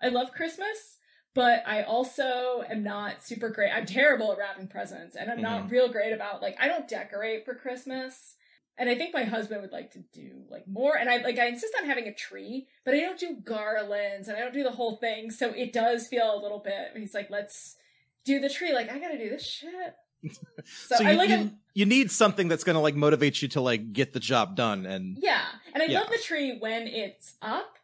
I 0.02 0.08
love 0.08 0.32
Christmas, 0.32 0.98
but 1.34 1.62
I 1.66 1.82
also 1.82 2.62
am 2.70 2.82
not 2.82 3.22
super 3.24 3.48
great. 3.50 3.70
I'm 3.70 3.86
terrible 3.86 4.32
at 4.32 4.38
wrapping 4.38 4.68
presents, 4.68 5.16
and 5.16 5.30
I'm 5.30 5.40
not 5.40 5.64
Mhm. 5.66 5.70
real 5.70 5.88
great 5.90 6.12
about 6.12 6.42
like 6.42 6.56
I 6.60 6.68
don't 6.68 6.88
decorate 6.88 7.44
for 7.44 7.54
Christmas. 7.54 8.34
And 8.78 8.90
I 8.90 8.94
think 8.94 9.14
my 9.14 9.24
husband 9.24 9.62
would 9.62 9.72
like 9.72 9.92
to 9.92 10.00
do 10.12 10.42
like 10.50 10.68
more. 10.68 10.96
And 10.96 11.08
I 11.08 11.18
like 11.18 11.38
I 11.38 11.46
insist 11.46 11.74
on 11.80 11.86
having 11.86 12.06
a 12.08 12.14
tree, 12.14 12.66
but 12.84 12.94
I 12.94 13.00
don't 13.00 13.18
do 13.18 13.36
garlands 13.42 14.28
and 14.28 14.36
I 14.36 14.40
don't 14.40 14.52
do 14.52 14.62
the 14.62 14.70
whole 14.72 14.96
thing. 14.96 15.30
So 15.30 15.50
it 15.50 15.72
does 15.72 16.08
feel 16.08 16.34
a 16.34 16.40
little 16.42 16.58
bit. 16.58 16.88
He's 16.94 17.14
like, 17.14 17.30
let's 17.30 17.76
do 18.24 18.38
the 18.38 18.50
tree. 18.50 18.72
Like 18.74 18.90
I 18.90 18.98
gotta 18.98 19.18
do 19.18 19.28
this 19.30 19.46
shit. 19.46 19.70
So, 20.88 20.96
so 20.96 21.04
I 21.04 21.12
you, 21.12 21.16
like 21.16 21.28
you, 21.28 21.52
you 21.74 21.86
need 21.86 22.10
something 22.10 22.48
that's 22.48 22.64
gonna 22.64 22.80
like 22.80 22.96
motivate 22.96 23.40
you 23.40 23.46
to 23.48 23.60
like 23.60 23.92
get 23.92 24.12
the 24.12 24.18
job 24.18 24.56
done. 24.56 24.84
And 24.84 25.16
Yeah, 25.20 25.44
and 25.72 25.80
I 25.82 25.86
Yeah. 25.86 26.00
love 26.00 26.08
the 26.10 26.18
tree 26.18 26.58
when 26.58 26.88
it's 26.88 27.34
up, 27.40 27.76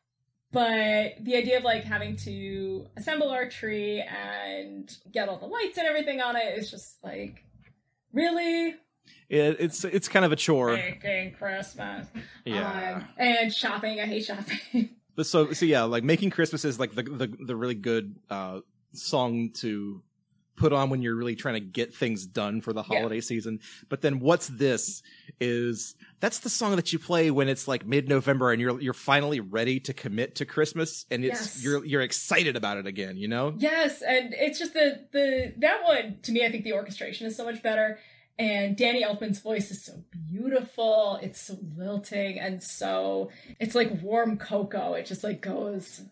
but 0.51 1.13
the 1.21 1.37
idea 1.37 1.59
of 1.59 1.63
like 1.65 1.85
having 1.85 2.17
to 2.17 2.87
assemble 2.97 3.29
our 3.31 3.49
tree 3.49 4.01
and 4.01 4.93
get 5.13 5.29
all 5.29 5.39
the 5.39 5.47
lights 5.47 5.79
and 5.79 5.87
everything 5.87 6.21
on 6.21 6.35
it 6.35 6.59
is 6.59 6.71
just 6.71 7.03
like 7.05 7.45
really 8.13 8.75
it, 9.29 9.57
it's 9.61 9.85
it's 9.85 10.09
kind 10.09 10.25
of 10.25 10.33
a 10.33 10.37
chore. 10.37 10.73
making 10.75 11.33
Christmas. 11.33 12.07
Yeah. 12.45 12.97
Um, 12.97 13.09
and 13.19 13.53
shopping, 13.55 14.01
I 14.01 14.07
hate 14.07 14.25
shopping. 14.25 14.91
But 15.15 15.27
so 15.27 15.53
so 15.53 15.67
yeah, 15.67 15.83
like 15.83 16.05
making 16.05 16.31
Christmas 16.31 16.65
is 16.65 16.81
like 16.81 16.95
the 16.95 17.03
the, 17.03 17.27
the 17.47 17.55
really 17.55 17.75
good 17.75 18.17
uh 18.31 18.61
song 18.95 19.51
to 19.57 20.03
put 20.57 20.73
on 20.73 20.89
when 20.91 21.03
you're 21.03 21.15
really 21.15 21.35
trying 21.35 21.55
to 21.55 21.61
get 21.61 21.95
things 21.95 22.25
done 22.27 22.61
for 22.63 22.73
the 22.73 22.83
Yeah. 22.83 22.99
holiday 22.99 23.21
season. 23.21 23.61
But 23.91 24.01
then 24.01 24.21
what's 24.21 24.47
this 24.49 25.03
is 25.39 25.95
that's 26.21 26.39
the 26.41 26.49
song 26.49 26.77
that 26.77 26.95
you 26.95 26.99
play 26.99 27.31
when 27.31 27.49
it's 27.49 27.67
like 27.69 27.87
mid-November 27.87 28.53
and 28.53 28.61
you're 28.61 28.81
you're 28.81 28.95
finally 28.95 29.41
ready 29.41 29.81
to 29.81 29.93
commit 29.93 30.37
to 30.37 30.47
Christmas 30.47 31.05
and 31.11 31.25
it's 31.27 31.41
Yes. 31.57 31.63
you're 31.65 31.85
you're 31.85 32.03
excited 32.03 32.57
about 32.57 32.79
it 32.79 32.87
again, 32.87 33.17
you 33.19 33.29
know? 33.29 33.55
Yes, 33.59 34.01
and 34.01 34.33
it's 34.33 34.59
just 34.59 34.73
the 34.73 35.07
the 35.13 35.53
that 35.59 35.85
one 35.85 36.21
to 36.23 36.33
me. 36.33 36.43
I 36.45 36.51
think 36.51 36.65
the 36.65 36.73
orchestration 36.73 37.27
is 37.27 37.37
so 37.37 37.45
much 37.45 37.63
better, 37.63 37.99
and 38.43 38.77
Danny 38.77 39.05
Elfman's 39.05 39.39
voice 39.39 39.71
is 39.71 39.85
so 39.85 40.03
beautiful. 40.11 41.17
It's 41.23 41.41
so 41.41 41.57
lilting 41.77 42.41
and 42.41 42.61
so 42.61 43.31
it's 43.61 43.77
like 43.77 44.03
warm 44.03 44.37
cocoa. 44.37 44.95
It 44.95 45.07
just 45.07 45.23
like 45.23 45.41
goes 45.41 46.03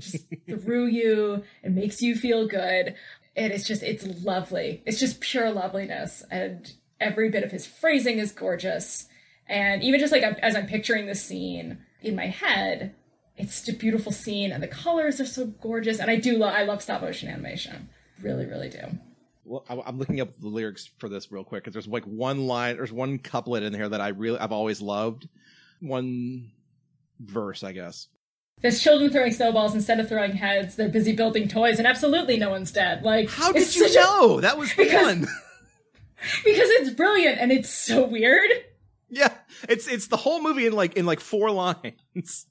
just 0.00 0.24
through 0.48 0.86
you 0.86 1.44
and 1.62 1.74
makes 1.74 2.00
you 2.00 2.16
feel 2.16 2.48
good. 2.48 2.94
And 3.36 3.52
it's 3.52 3.66
just 3.66 3.82
it's 3.82 4.06
lovely. 4.24 4.82
It's 4.86 4.98
just 4.98 5.20
pure 5.20 5.50
loveliness, 5.50 6.24
and 6.30 6.72
every 7.00 7.28
bit 7.28 7.44
of 7.44 7.50
his 7.52 7.66
phrasing 7.66 8.18
is 8.18 8.32
gorgeous. 8.32 9.06
And 9.46 9.82
even 9.82 10.00
just 10.00 10.12
like 10.12 10.22
as 10.22 10.56
I'm 10.56 10.66
picturing 10.66 11.06
the 11.06 11.14
scene 11.14 11.78
in 12.00 12.16
my 12.16 12.28
head, 12.28 12.94
it's 13.36 13.62
just 13.62 13.76
a 13.76 13.78
beautiful 13.78 14.12
scene, 14.12 14.52
and 14.52 14.62
the 14.62 14.68
colors 14.68 15.20
are 15.20 15.26
so 15.26 15.46
gorgeous. 15.46 15.98
And 15.98 16.10
I 16.10 16.16
do 16.16 16.38
love 16.38 16.54
I 16.54 16.62
love 16.62 16.80
stop 16.80 17.02
motion 17.02 17.28
animation, 17.28 17.90
really, 18.22 18.46
really 18.46 18.70
do. 18.70 18.98
Well, 19.44 19.64
I'm 19.68 19.98
looking 19.98 20.20
up 20.20 20.38
the 20.40 20.48
lyrics 20.48 20.90
for 20.98 21.08
this 21.08 21.30
real 21.30 21.44
quick 21.44 21.62
because 21.64 21.74
there's 21.74 21.88
like 21.88 22.04
one 22.04 22.46
line, 22.46 22.76
there's 22.76 22.92
one 22.92 23.18
couplet 23.18 23.62
in 23.62 23.74
here 23.74 23.88
that 23.88 24.00
I 24.00 24.08
really, 24.08 24.38
I've 24.38 24.52
always 24.52 24.80
loved. 24.80 25.28
One 25.80 26.50
verse, 27.20 27.62
I 27.62 27.72
guess. 27.72 28.08
There's 28.62 28.82
children 28.82 29.10
throwing 29.10 29.32
snowballs 29.32 29.74
instead 29.74 30.00
of 30.00 30.08
throwing 30.08 30.32
heads. 30.32 30.76
They're 30.76 30.88
busy 30.88 31.12
building 31.12 31.48
toys, 31.48 31.78
and 31.78 31.86
absolutely 31.86 32.38
no 32.38 32.50
one's 32.50 32.72
dead. 32.72 33.02
Like 33.02 33.28
How 33.28 33.52
did 33.52 33.74
you 33.74 33.92
know? 33.94 34.40
That 34.40 34.56
was 34.56 34.70
the 34.74 34.82
because, 34.84 35.06
one. 35.06 35.20
because 36.44 36.70
it's 36.70 36.90
brilliant 36.90 37.38
and 37.38 37.52
it's 37.52 37.68
so 37.68 38.04
weird. 38.06 38.50
Yeah, 39.10 39.34
it's 39.68 39.86
it's 39.86 40.06
the 40.06 40.16
whole 40.16 40.42
movie 40.42 40.66
in 40.66 40.72
like 40.72 40.96
in 40.96 41.06
like 41.06 41.20
four 41.20 41.50
lines. 41.50 42.46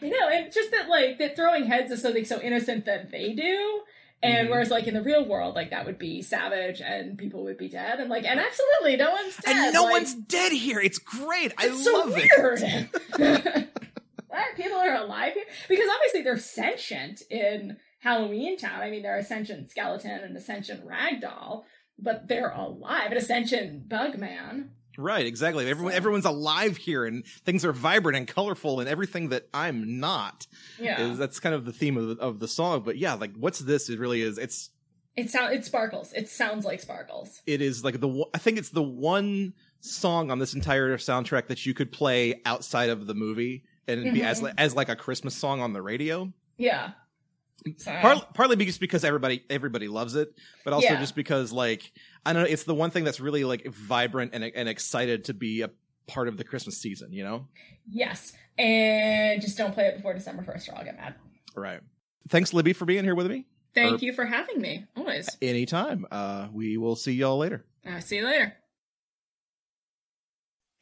You 0.00 0.10
know, 0.10 0.28
and 0.28 0.52
just 0.52 0.70
that 0.70 0.88
like 0.88 1.18
that 1.18 1.34
throwing 1.34 1.64
heads 1.64 1.90
is 1.90 2.02
something 2.02 2.24
so 2.24 2.40
innocent 2.40 2.84
that 2.84 3.10
they 3.10 3.32
do. 3.32 3.80
And 4.22 4.46
Mhm. 4.46 4.50
whereas 4.52 4.70
like 4.70 4.86
in 4.86 4.94
the 4.94 5.02
real 5.02 5.24
world, 5.24 5.54
like 5.56 5.70
that 5.70 5.84
would 5.84 5.98
be 5.98 6.22
savage 6.22 6.80
and 6.80 7.18
people 7.18 7.42
would 7.44 7.58
be 7.58 7.68
dead. 7.68 7.98
And 8.00 8.08
like 8.08 8.24
and 8.24 8.38
absolutely 8.38 8.96
no 8.96 9.10
one's 9.10 9.36
dead. 9.38 9.56
And 9.56 9.74
no 9.74 9.82
Like, 9.84 9.92
one's 9.92 10.14
dead 10.14 10.52
here. 10.52 10.78
It's 10.80 10.98
great. 10.98 11.52
I 11.58 11.66
It's 11.66 11.84
so 11.84 11.92
love 11.92 12.14
weird. 12.14 12.60
it. 12.62 12.88
Why 14.28 14.44
people 14.56 14.78
are 14.78 14.94
alive 14.94 15.34
here? 15.34 15.44
Because 15.68 15.88
obviously 15.94 16.22
they're 16.22 16.38
sentient 16.38 17.22
in 17.30 17.76
Halloween 18.00 18.56
Town. 18.56 18.80
I 18.80 18.90
mean, 18.90 19.02
they're 19.02 19.18
a 19.18 19.24
sentient 19.24 19.70
skeleton 19.70 20.10
and 20.10 20.36
a 20.36 20.40
sentient 20.40 20.86
ragdoll, 20.86 21.64
but 21.98 22.28
they're 22.28 22.50
alive. 22.50 23.12
An 23.12 23.20
sentient 23.20 23.88
bug 23.88 24.18
man. 24.18 24.70
Right, 24.98 25.24
exactly. 25.26 25.68
Everyone 25.68 25.92
everyone's 25.92 26.24
alive 26.24 26.76
here 26.76 27.04
and 27.04 27.24
things 27.44 27.64
are 27.64 27.72
vibrant 27.72 28.16
and 28.16 28.26
colorful 28.28 28.80
and 28.80 28.88
everything 28.88 29.30
that 29.30 29.48
I'm 29.54 30.00
not. 30.00 30.46
Yeah. 30.78 31.00
Is 31.00 31.18
that's 31.18 31.40
kind 31.40 31.54
of 31.54 31.64
the 31.64 31.72
theme 31.72 31.96
of 31.96 32.08
the, 32.16 32.22
of 32.22 32.38
the 32.40 32.48
song, 32.48 32.82
but 32.82 32.96
yeah, 32.98 33.14
like 33.14 33.34
what's 33.36 33.58
this? 33.60 33.88
It 33.88 33.98
really 33.98 34.20
is. 34.22 34.38
It's 34.38 34.70
It 35.16 35.30
sounds 35.30 35.54
it 35.54 35.64
sparkles. 35.64 36.12
It 36.12 36.28
sounds 36.28 36.64
like 36.64 36.80
sparkles. 36.80 37.40
it 37.46 37.60
is 37.62 37.84
like 37.84 38.00
the 38.00 38.24
I 38.34 38.38
think 38.38 38.58
it's 38.58 38.70
the 38.70 38.82
one 38.82 39.54
song 39.80 40.30
on 40.30 40.38
this 40.38 40.54
entire 40.54 40.96
soundtrack 40.98 41.48
that 41.48 41.66
you 41.66 41.74
could 41.74 41.90
play 41.90 42.40
outside 42.46 42.88
of 42.90 43.06
the 43.06 43.14
movie 43.14 43.64
and 43.88 44.00
it'd 44.00 44.14
be 44.14 44.22
as 44.22 44.40
Mhm. 44.40 44.44
li- 44.44 44.52
as 44.58 44.76
like 44.76 44.88
a 44.88 44.94
Christmas 44.96 45.34
song 45.34 45.60
on 45.60 45.72
the 45.72 45.82
radio. 45.82 46.32
Yeah. 46.56 46.92
So, 47.76 47.92
Partly, 48.00 48.22
partly 48.34 48.56
because 48.56 48.78
because 48.78 49.04
everybody 49.04 49.44
everybody 49.48 49.88
loves 49.88 50.14
it, 50.16 50.34
but 50.64 50.72
also 50.72 50.88
Yeah. 50.88 51.00
just 51.00 51.14
because 51.14 51.52
like 51.52 51.92
I 52.26 52.32
don't 52.32 52.42
know, 52.42 52.48
it's 52.48 52.64
the 52.64 52.74
one 52.74 52.90
thing 52.90 53.04
that's 53.04 53.20
really 53.20 53.44
like 53.44 53.66
vibrant 53.66 54.32
and 54.34 54.42
and 54.44 54.68
excited 54.68 55.24
to 55.26 55.34
be 55.34 55.62
a 55.62 55.70
part 56.08 56.26
of 56.28 56.36
the 56.36 56.44
Christmas 56.44 56.78
season. 56.78 57.12
You 57.12 57.24
know, 57.24 57.48
yes. 57.88 58.32
And 58.58 59.40
just 59.40 59.56
don't 59.56 59.72
play 59.72 59.86
it 59.86 59.96
before 59.96 60.12
December 60.14 60.42
1st 60.42 60.68
or 60.72 60.76
I'll 60.78 60.84
get 60.84 60.96
mad. 60.96 61.14
right? 61.56 61.80
Thanks, 62.28 62.52
Libby, 62.52 62.72
for 62.72 62.84
being 62.84 63.04
here 63.04 63.14
with 63.14 63.26
me. 63.28 63.46
Thank 63.74 64.02
Or 64.02 64.04
you 64.04 64.12
for 64.12 64.26
having 64.26 64.60
me. 64.60 64.84
Always. 64.96 65.28
Anytime. 65.40 66.04
Uh, 66.10 66.48
we 66.52 66.76
will 66.76 66.94
see 66.96 67.12
y'all 67.12 67.38
later. 67.38 67.64
Uh, 67.88 68.00
see 68.00 68.16
you 68.16 68.24
later. 68.26 68.54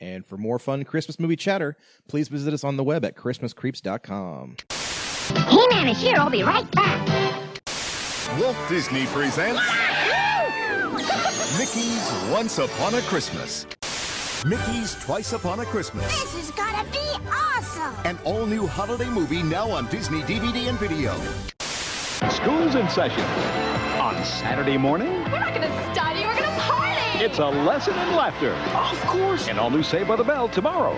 And 0.00 0.26
for 0.26 0.36
more 0.36 0.58
fun 0.58 0.84
Christmas 0.84 1.20
movie 1.20 1.36
chatter, 1.36 1.76
please 2.08 2.28
visit 2.28 2.52
us 2.54 2.64
on 2.64 2.76
the 2.76 2.84
web 2.84 3.04
at 3.04 3.16
christmascreeps.com. 3.16 4.56
He-Man 5.48 5.88
is 5.88 6.00
here. 6.00 6.16
I'll 6.18 6.30
be 6.30 6.42
right 6.42 6.68
back. 6.72 7.06
Walt 8.40 8.56
Disney 8.68 9.06
presents 9.06 9.60
Mickey's 11.58 12.12
Once 12.30 12.58
Upon 12.58 12.94
a 12.94 13.00
Christmas. 13.02 13.66
Mickey's 14.46 14.94
Twice 15.04 15.32
Upon 15.32 15.60
a 15.60 15.64
Christmas. 15.64 16.06
This 16.22 16.34
is 16.44 16.50
gonna 16.52 16.84
be 16.90 17.28
awesome. 17.30 17.94
An 18.04 18.18
all 18.24 18.46
new 18.46 18.66
holiday 18.66 19.08
movie 19.08 19.42
now 19.42 19.68
on 19.70 19.86
Disney 19.88 20.22
DVD 20.22 20.68
and 20.68 20.78
video. 20.78 21.14
School's 22.30 22.74
in 22.74 22.88
session. 22.88 23.24
On 24.00 24.24
Saturday 24.24 24.78
morning, 24.78 25.10
We're 25.24 25.40
not 25.40 25.52
gonna 25.54 25.92
study, 25.94 26.20
we're 26.24 26.34
gonna 26.34 26.60
party! 26.60 27.24
it's 27.24 27.38
a 27.38 27.46
lesson 27.46 27.94
in 27.98 28.14
laughter. 28.16 28.52
Of 28.54 29.00
course. 29.06 29.48
And 29.48 29.58
all 29.58 29.70
new 29.70 29.82
Saved 29.82 30.08
by 30.08 30.16
the 30.16 30.24
Bell 30.24 30.48
tomorrow. 30.48 30.96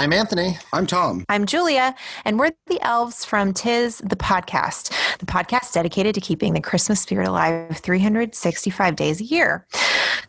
I'm 0.00 0.14
Anthony. 0.14 0.56
I'm 0.72 0.86
Tom. 0.86 1.26
I'm 1.28 1.44
Julia, 1.44 1.94
and 2.24 2.38
we're 2.38 2.52
the 2.68 2.80
elves 2.80 3.22
from 3.22 3.52
Tis 3.52 3.98
the 3.98 4.16
Podcast, 4.16 4.88
the 5.18 5.26
podcast 5.26 5.74
dedicated 5.74 6.14
to 6.14 6.22
keeping 6.22 6.54
the 6.54 6.60
Christmas 6.62 7.02
spirit 7.02 7.28
alive 7.28 7.76
365 7.76 8.96
days 8.96 9.20
a 9.20 9.24
year. 9.24 9.66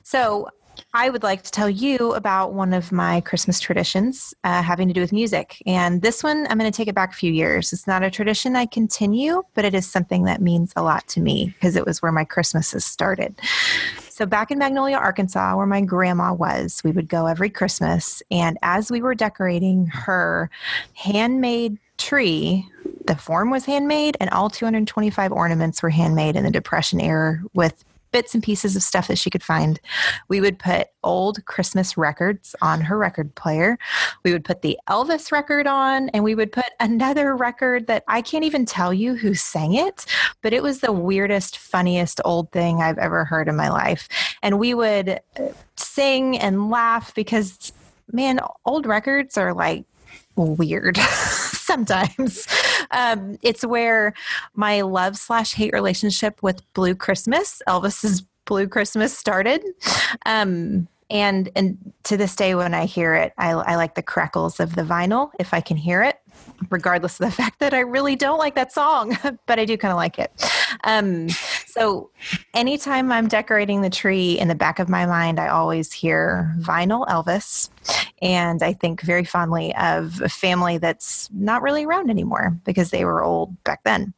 So, 0.04 0.50
I 0.94 1.10
would 1.10 1.24
like 1.24 1.44
to 1.44 1.52
tell 1.52 1.70
you 1.70 2.14
about 2.16 2.54
one 2.54 2.74
of 2.74 2.92
my 2.92 3.22
Christmas 3.22 3.62
traditions 3.62 4.34
uh, 4.44 4.62
having 4.62 4.90
to 4.90 4.94
do 4.94 5.00
with 5.00 5.14
music. 5.14 5.64
And 5.66 6.02
this 6.02 6.22
one, 6.22 6.48
I'm 6.50 6.58
going 6.58 6.70
to 6.70 6.76
take 6.76 6.90
it 6.90 6.96
back 6.96 7.12
a 7.14 7.16
few 7.16 7.32
years. 7.32 7.72
It's 7.72 7.88
not 7.88 8.04
a 8.04 8.12
tradition 8.12 8.58
I 8.58 8.66
continue, 8.66 9.42
but 9.54 9.64
it 9.64 9.74
is 9.74 9.90
something 9.90 10.26
that 10.26 10.42
means 10.42 10.74
a 10.76 10.84
lot 10.84 11.08
to 11.10 11.22
me 11.22 11.54
because 11.54 11.78
it 11.78 11.86
was 11.86 12.02
where 12.02 12.12
my 12.12 12.26
Christmases 12.26 12.84
started. 12.84 13.40
So, 14.22 14.28
back 14.28 14.52
in 14.52 14.60
Magnolia, 14.60 14.98
Arkansas, 14.98 15.58
where 15.58 15.66
my 15.66 15.82
grandma 15.82 16.32
was, 16.32 16.84
we 16.84 16.92
would 16.92 17.10
go 17.10 17.26
every 17.26 17.50
Christmas. 17.50 18.22
And 18.30 18.56
as 18.62 18.92
we 18.92 19.02
were 19.02 19.16
decorating 19.16 19.88
her 19.88 20.52
handmade 20.94 21.80
tree, 21.98 22.70
the 23.08 23.16
form 23.16 23.50
was 23.50 23.66
handmade, 23.66 24.18
and 24.20 24.30
all 24.30 24.52
225 24.52 25.32
ornaments 25.32 25.82
were 25.82 25.90
handmade 25.90 26.36
in 26.36 26.44
the 26.44 26.52
Depression 26.52 27.02
era 27.02 27.42
with 27.56 27.84
bits 28.12 28.34
and 28.34 28.44
pieces 28.44 28.76
of 28.76 28.84
stuff 28.84 29.08
that 29.08 29.18
she 29.18 29.30
could 29.30 29.44
find. 29.44 29.80
We 30.28 30.42
would 30.42 30.60
put 30.60 30.88
old 31.04 31.44
Christmas 31.46 31.98
records 31.98 32.56
on 32.62 32.82
her 32.82 32.98
record 32.98 33.34
player. 33.36 33.78
We 34.24 34.34
would 34.34 34.44
put 34.44 34.62
the 34.62 34.78
Elvis 34.90 35.32
record 35.32 35.68
on, 35.68 36.10
and 36.10 36.24
we 36.24 36.36
would 36.36 36.52
put 36.52 36.66
another 36.80 37.36
record 37.36 37.88
that 37.88 38.04
I 38.08 38.22
can't 38.22 38.44
even 38.44 38.66
tell 38.66 38.94
you 38.94 39.16
who 39.16 39.34
sang 39.34 39.74
it, 39.74 40.06
but 40.42 40.54
it 40.54 40.64
was 40.64 40.80
the 40.80 40.92
weirdest, 40.92 41.58
funniest 41.58 42.22
old 42.26 42.52
thing 42.52 42.82
I've 42.82 42.98
ever 42.98 43.26
heard 43.26 43.48
in 43.48 43.56
my 43.56 43.70
life. 43.70 44.08
And 44.42 44.60
we 44.60 44.74
would 44.74 45.10
uh, 45.10 45.50
sing 45.76 46.38
and 46.38 46.70
laugh 46.70 47.14
because, 47.16 47.74
man, 48.12 48.40
old 48.66 48.86
records 48.86 49.38
are 49.38 49.54
like 49.54 49.86
weird 50.36 50.98
sometimes. 50.98 52.48
Um, 52.92 53.38
it's 53.42 53.66
where 53.66 54.14
my 54.56 54.82
love 54.82 55.18
slash 55.18 55.54
hate 55.54 55.74
relationship 55.74 56.42
with 56.42 56.62
Blue 56.74 56.96
Christmas, 56.96 57.62
Elvis's 57.68 58.24
Blue 58.46 58.68
Christmas, 58.68 59.18
started. 59.18 59.64
Um, 60.26 60.88
and 61.10 61.52
and 61.56 61.94
to 62.04 62.18
this 62.18 62.36
day, 62.36 62.56
when 62.56 62.74
I 62.74 62.86
hear 62.86 63.14
it, 63.14 63.34
I, 63.38 63.52
I 63.52 63.76
like 63.76 63.96
the 63.96 64.02
crackles 64.02 64.60
of 64.60 64.76
the 64.76 64.84
vinyl 64.84 65.32
if 65.40 65.54
I 65.54 65.60
can 65.60 65.76
hear 65.76 66.02
it, 66.02 66.18
regardless 66.70 67.20
of 67.20 67.26
the 67.26 67.32
fact 67.44 67.60
that 67.60 67.74
I 67.74 67.82
really 67.82 68.16
don't 68.16 68.40
like 68.40 68.56
that 68.56 68.72
song, 68.72 69.18
but 69.46 69.60
I 69.60 69.66
do 69.66 69.78
kind 69.78 69.92
of 69.92 69.98
like 69.98 70.18
it. 70.18 70.32
Um, 70.86 71.28
so 71.72 72.10
anytime 72.54 73.12
I'm 73.12 73.28
decorating 73.28 73.82
the 73.82 73.90
tree, 73.90 74.38
in 74.38 74.48
the 74.48 74.56
back 74.56 74.80
of 74.80 74.90
my 74.90 75.06
mind, 75.06 75.40
I 75.40 75.48
always 75.48 75.92
hear 75.92 76.54
vinyl 76.60 77.08
Elvis. 77.08 77.70
And 78.22 78.62
I 78.62 78.74
think 78.74 79.02
very 79.02 79.24
fondly 79.24 79.74
of 79.76 80.22
a 80.22 80.30
family 80.30 80.78
that's 80.78 81.30
not 81.34 81.62
really 81.62 81.86
around 81.86 82.10
anymore 82.10 82.58
because 82.66 82.92
they 82.92 83.06
were 83.06 83.24
old 83.24 83.62
back 83.64 83.84
then. 83.84 84.14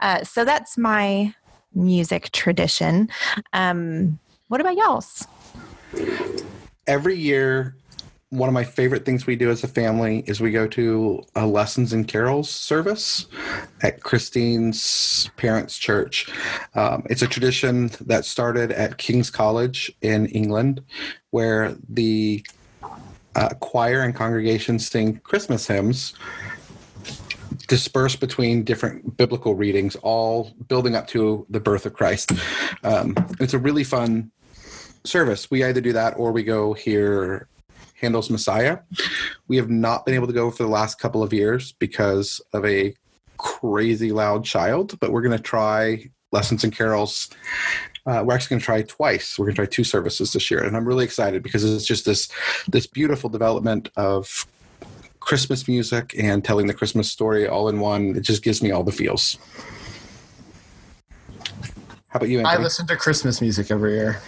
Uh, 0.00 0.22
so 0.22 0.44
that's 0.44 0.76
my 0.78 1.34
music 1.74 2.30
tradition. 2.32 3.08
Um, 3.52 4.18
what 4.48 4.60
about 4.60 4.76
y'all's? 4.76 5.26
Every 6.86 7.16
year, 7.16 7.74
one 8.30 8.48
of 8.48 8.52
my 8.52 8.64
favorite 8.64 9.06
things 9.06 9.26
we 9.26 9.36
do 9.36 9.50
as 9.50 9.64
a 9.64 9.68
family 9.68 10.22
is 10.26 10.40
we 10.40 10.50
go 10.50 10.66
to 10.66 11.22
a 11.34 11.46
lessons 11.46 11.94
and 11.94 12.06
carols 12.06 12.50
service 12.50 13.26
at 13.82 14.02
Christine's 14.02 15.30
parents' 15.36 15.78
church. 15.78 16.30
Um, 16.74 17.06
it's 17.08 17.22
a 17.22 17.26
tradition 17.26 17.90
that 18.02 18.26
started 18.26 18.70
at 18.70 18.98
King's 18.98 19.30
College 19.30 19.90
in 20.02 20.26
England, 20.26 20.82
where 21.30 21.74
the 21.88 22.44
uh, 23.34 23.50
choir 23.60 24.02
and 24.02 24.14
congregation 24.14 24.78
sing 24.78 25.20
Christmas 25.20 25.66
hymns 25.66 26.14
dispersed 27.66 28.20
between 28.20 28.62
different 28.62 29.16
biblical 29.16 29.54
readings, 29.54 29.96
all 29.96 30.52
building 30.68 30.94
up 30.94 31.06
to 31.08 31.46
the 31.48 31.60
birth 31.60 31.86
of 31.86 31.94
Christ. 31.94 32.32
Um, 32.84 33.14
it's 33.40 33.54
a 33.54 33.58
really 33.58 33.84
fun 33.84 34.30
service. 35.04 35.50
We 35.50 35.64
either 35.64 35.80
do 35.80 35.94
that 35.94 36.14
or 36.18 36.32
we 36.32 36.44
go 36.44 36.74
hear 36.74 37.48
Handel's 38.00 38.30
Messiah. 38.30 38.78
We 39.48 39.56
have 39.56 39.70
not 39.70 40.06
been 40.06 40.14
able 40.14 40.26
to 40.26 40.32
go 40.32 40.50
for 40.50 40.62
the 40.62 40.68
last 40.68 40.98
couple 40.98 41.22
of 41.22 41.32
years 41.32 41.72
because 41.72 42.40
of 42.52 42.64
a 42.64 42.94
crazy 43.38 44.12
loud 44.12 44.44
child, 44.44 44.98
but 45.00 45.12
we're 45.12 45.22
going 45.22 45.36
to 45.36 45.42
try 45.42 46.10
Lessons 46.32 46.64
and 46.64 46.72
Carols. 46.72 47.30
Uh, 48.06 48.22
we're 48.24 48.34
actually 48.34 48.54
going 48.54 48.60
to 48.60 48.64
try 48.64 48.82
twice. 48.82 49.38
We're 49.38 49.46
going 49.46 49.56
to 49.56 49.62
try 49.62 49.66
two 49.66 49.84
services 49.84 50.32
this 50.32 50.50
year, 50.50 50.62
and 50.62 50.76
I'm 50.76 50.86
really 50.86 51.04
excited 51.04 51.42
because 51.42 51.64
it's 51.64 51.86
just 51.86 52.04
this 52.04 52.28
this 52.68 52.86
beautiful 52.86 53.28
development 53.28 53.90
of 53.96 54.46
Christmas 55.20 55.66
music 55.68 56.14
and 56.18 56.44
telling 56.44 56.66
the 56.66 56.74
Christmas 56.74 57.10
story 57.10 57.48
all 57.48 57.68
in 57.68 57.80
one. 57.80 58.16
It 58.16 58.22
just 58.22 58.42
gives 58.42 58.62
me 58.62 58.70
all 58.70 58.84
the 58.84 58.92
feels. 58.92 59.36
How 62.08 62.16
about 62.16 62.28
you? 62.28 62.38
Anthony? 62.38 62.56
I 62.56 62.62
listen 62.62 62.86
to 62.86 62.96
Christmas 62.96 63.40
music 63.40 63.70
every 63.70 63.94
year. 63.94 64.20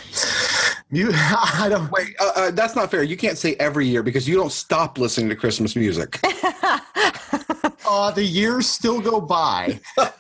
You, 0.92 1.10
I 1.14 1.68
don't 1.70 1.90
wait. 1.90 2.14
Uh, 2.18 2.32
uh, 2.34 2.50
that's 2.50 2.74
not 2.74 2.90
fair. 2.90 3.02
You 3.02 3.16
can't 3.16 3.38
say 3.38 3.54
every 3.60 3.86
year 3.86 4.02
because 4.02 4.28
you 4.28 4.34
don't 4.34 4.52
stop 4.52 4.98
listening 4.98 5.28
to 5.30 5.36
Christmas 5.36 5.76
music. 5.76 6.18
uh, 7.86 8.10
the 8.10 8.24
years 8.24 8.68
still 8.68 9.00
go 9.00 9.20
by. 9.20 9.78
um, 9.98 10.10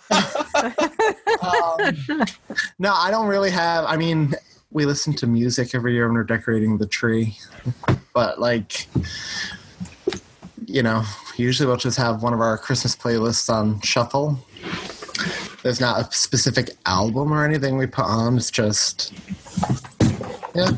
no, 2.78 2.92
I 2.92 3.10
don't 3.10 3.26
really 3.26 3.50
have. 3.50 3.84
I 3.86 3.96
mean, 3.96 4.34
we 4.70 4.86
listen 4.86 5.12
to 5.14 5.26
music 5.26 5.74
every 5.74 5.94
year 5.94 6.06
when 6.06 6.14
we're 6.14 6.22
decorating 6.22 6.78
the 6.78 6.86
tree, 6.86 7.36
but 8.14 8.40
like, 8.40 8.86
you 10.66 10.84
know, 10.84 11.02
usually 11.36 11.66
we'll 11.66 11.76
just 11.76 11.98
have 11.98 12.22
one 12.22 12.32
of 12.32 12.40
our 12.40 12.56
Christmas 12.56 12.94
playlists 12.94 13.52
on 13.52 13.80
shuffle. 13.80 14.38
There's 15.64 15.80
not 15.80 16.00
a 16.00 16.12
specific 16.12 16.70
album 16.86 17.32
or 17.32 17.44
anything 17.44 17.76
we 17.76 17.86
put 17.86 18.04
on. 18.04 18.36
It's 18.36 18.52
just 18.52 19.12
yeah. 20.54 20.70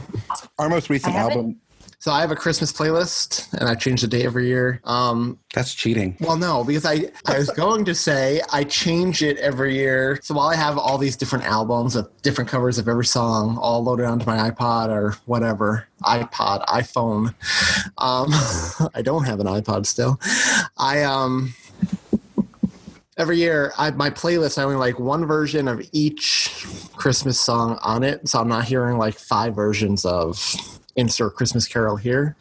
Our 0.58 0.68
most 0.68 0.90
recent 0.90 1.14
album. 1.14 1.60
So 2.02 2.10
I 2.10 2.20
have 2.20 2.32
a 2.32 2.36
Christmas 2.36 2.72
playlist, 2.72 3.52
and 3.52 3.68
I 3.68 3.76
change 3.76 4.00
the 4.00 4.08
date 4.08 4.24
every 4.24 4.48
year. 4.48 4.80
Um, 4.82 5.38
That's 5.54 5.72
cheating. 5.72 6.16
Well, 6.18 6.36
no, 6.36 6.64
because 6.64 6.84
I 6.84 7.12
I 7.26 7.38
was 7.38 7.48
going 7.50 7.84
to 7.84 7.94
say 7.94 8.42
I 8.52 8.64
change 8.64 9.22
it 9.22 9.38
every 9.38 9.76
year. 9.76 10.18
So 10.20 10.34
while 10.34 10.48
I 10.48 10.56
have 10.56 10.78
all 10.78 10.98
these 10.98 11.14
different 11.16 11.44
albums 11.44 11.94
of 11.94 12.10
different 12.22 12.50
covers 12.50 12.76
of 12.78 12.88
every 12.88 13.04
song, 13.04 13.56
all 13.56 13.84
loaded 13.84 14.06
onto 14.06 14.26
my 14.26 14.50
iPod 14.50 14.88
or 14.88 15.12
whatever 15.26 15.86
iPod, 16.02 16.64
iPhone. 16.66 17.36
Um, 17.98 18.90
I 18.94 19.02
don't 19.02 19.22
have 19.22 19.38
an 19.38 19.46
iPod 19.46 19.86
still. 19.86 20.18
I 20.76 21.04
um 21.04 21.54
every 23.22 23.38
year 23.38 23.72
I, 23.78 23.92
my 23.92 24.10
playlist 24.10 24.58
i 24.58 24.64
only 24.64 24.74
like 24.74 24.98
one 24.98 25.26
version 25.26 25.68
of 25.68 25.80
each 25.92 26.66
christmas 26.96 27.40
song 27.40 27.78
on 27.84 28.02
it. 28.02 28.28
So 28.28 28.40
i'm 28.40 28.48
not 28.48 28.64
hearing 28.64 28.98
like 28.98 29.14
five 29.14 29.54
versions 29.54 30.04
of 30.04 30.36
insert 30.96 31.34
Christmas 31.34 31.66
Carol 31.66 31.96
here. 31.96 32.36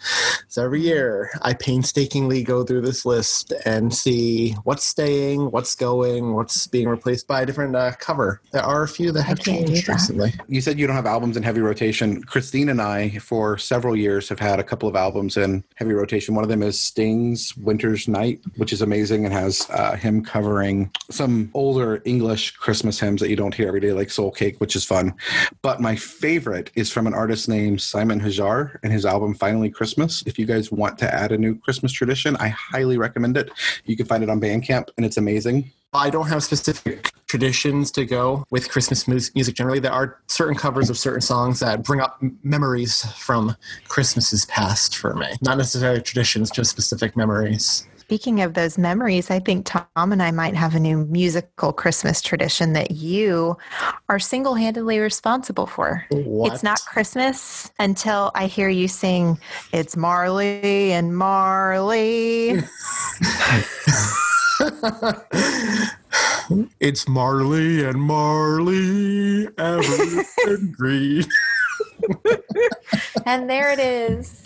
So 0.47 0.63
every 0.63 0.81
year 0.81 1.31
I 1.41 1.53
painstakingly 1.53 2.43
go 2.43 2.63
through 2.63 2.81
this 2.81 3.05
list 3.05 3.53
and 3.65 3.93
see 3.93 4.51
what's 4.63 4.85
staying, 4.85 5.51
what's 5.51 5.75
going, 5.75 6.33
what's 6.33 6.67
being 6.67 6.89
replaced 6.89 7.27
by 7.27 7.41
a 7.41 7.45
different 7.45 7.75
uh, 7.75 7.93
cover. 7.99 8.41
There 8.51 8.63
are 8.63 8.83
a 8.83 8.87
few 8.87 9.11
that 9.13 9.23
have 9.23 9.39
changed 9.39 9.87
recently. 9.87 10.33
You 10.47 10.61
said 10.61 10.79
you 10.79 10.87
don't 10.87 10.95
have 10.95 11.05
albums 11.05 11.37
in 11.37 11.43
heavy 11.43 11.61
rotation. 11.61 12.23
Christine 12.23 12.69
and 12.69 12.81
I, 12.81 13.17
for 13.19 13.57
several 13.57 13.95
years, 13.95 14.27
have 14.29 14.39
had 14.39 14.59
a 14.59 14.63
couple 14.63 14.89
of 14.89 14.95
albums 14.95 15.37
in 15.37 15.63
heavy 15.75 15.93
rotation. 15.93 16.35
One 16.35 16.43
of 16.43 16.49
them 16.49 16.63
is 16.63 16.81
Sting's 16.81 17.55
Winter's 17.57 18.07
Night, 18.07 18.41
which 18.57 18.73
is 18.73 18.81
amazing 18.81 19.25
and 19.25 19.33
has 19.33 19.67
uh, 19.69 19.95
him 19.95 20.23
covering 20.23 20.91
some 21.09 21.49
older 21.53 22.01
English 22.05 22.51
Christmas 22.51 22.99
hymns 22.99 23.21
that 23.21 23.29
you 23.29 23.35
don't 23.35 23.53
hear 23.53 23.67
every 23.67 23.79
day, 23.79 23.93
like 23.93 24.09
Soul 24.09 24.31
Cake, 24.31 24.59
which 24.59 24.75
is 24.75 24.83
fun. 24.83 25.13
But 25.61 25.79
my 25.79 25.95
favorite 25.95 26.71
is 26.75 26.91
from 26.91 27.07
an 27.07 27.13
artist 27.13 27.47
named 27.47 27.81
Simon 27.81 28.19
And 28.41 28.91
his 28.91 29.05
album 29.05 29.33
Finally 29.33 29.69
Christmas. 29.69 30.23
If 30.25 30.39
you 30.39 30.45
guys 30.45 30.71
want 30.71 30.97
to 30.99 31.13
add 31.13 31.31
a 31.31 31.37
new 31.37 31.57
Christmas 31.57 31.91
tradition, 31.91 32.35
I 32.37 32.49
highly 32.49 32.97
recommend 32.97 33.37
it. 33.37 33.51
You 33.85 33.95
can 33.95 34.05
find 34.05 34.23
it 34.23 34.29
on 34.29 34.39
Bandcamp 34.41 34.89
and 34.97 35.05
it's 35.05 35.17
amazing. 35.17 35.71
I 35.93 36.09
don't 36.09 36.27
have 36.27 36.41
specific 36.41 37.11
traditions 37.27 37.91
to 37.91 38.05
go 38.05 38.45
with 38.49 38.69
Christmas 38.69 39.07
music 39.07 39.55
generally. 39.55 39.79
There 39.79 39.91
are 39.91 40.19
certain 40.27 40.55
covers 40.55 40.89
of 40.89 40.97
certain 40.97 41.21
songs 41.21 41.59
that 41.59 41.83
bring 41.83 41.99
up 41.99 42.21
memories 42.43 43.03
from 43.17 43.55
Christmases 43.87 44.45
past 44.45 44.97
for 44.97 45.13
me. 45.13 45.27
Not 45.41 45.57
necessarily 45.57 46.01
traditions, 46.01 46.49
just 46.49 46.71
specific 46.71 47.17
memories. 47.17 47.87
Speaking 48.11 48.41
of 48.41 48.55
those 48.55 48.77
memories, 48.77 49.31
I 49.31 49.39
think 49.39 49.65
Tom 49.65 49.85
and 49.95 50.21
I 50.21 50.31
might 50.31 50.53
have 50.53 50.75
a 50.75 50.79
new 50.81 51.05
musical 51.05 51.71
Christmas 51.71 52.21
tradition 52.21 52.73
that 52.73 52.91
you 52.91 53.55
are 54.09 54.19
single 54.19 54.55
handedly 54.55 54.99
responsible 54.99 55.65
for. 55.65 56.05
What? 56.09 56.51
It's 56.51 56.61
not 56.61 56.81
Christmas 56.85 57.71
until 57.79 58.31
I 58.35 58.47
hear 58.47 58.67
you 58.67 58.89
sing, 58.89 59.39
It's 59.71 59.95
Marley 59.95 60.91
and 60.91 61.15
Marley. 61.15 62.49
it's 66.81 67.07
Marley 67.07 67.85
and 67.85 68.01
Marley, 68.01 69.47
everything 69.57 70.73
green. 70.77 71.23
And 73.25 73.49
there 73.49 73.71
it 73.71 73.79
is, 73.79 74.45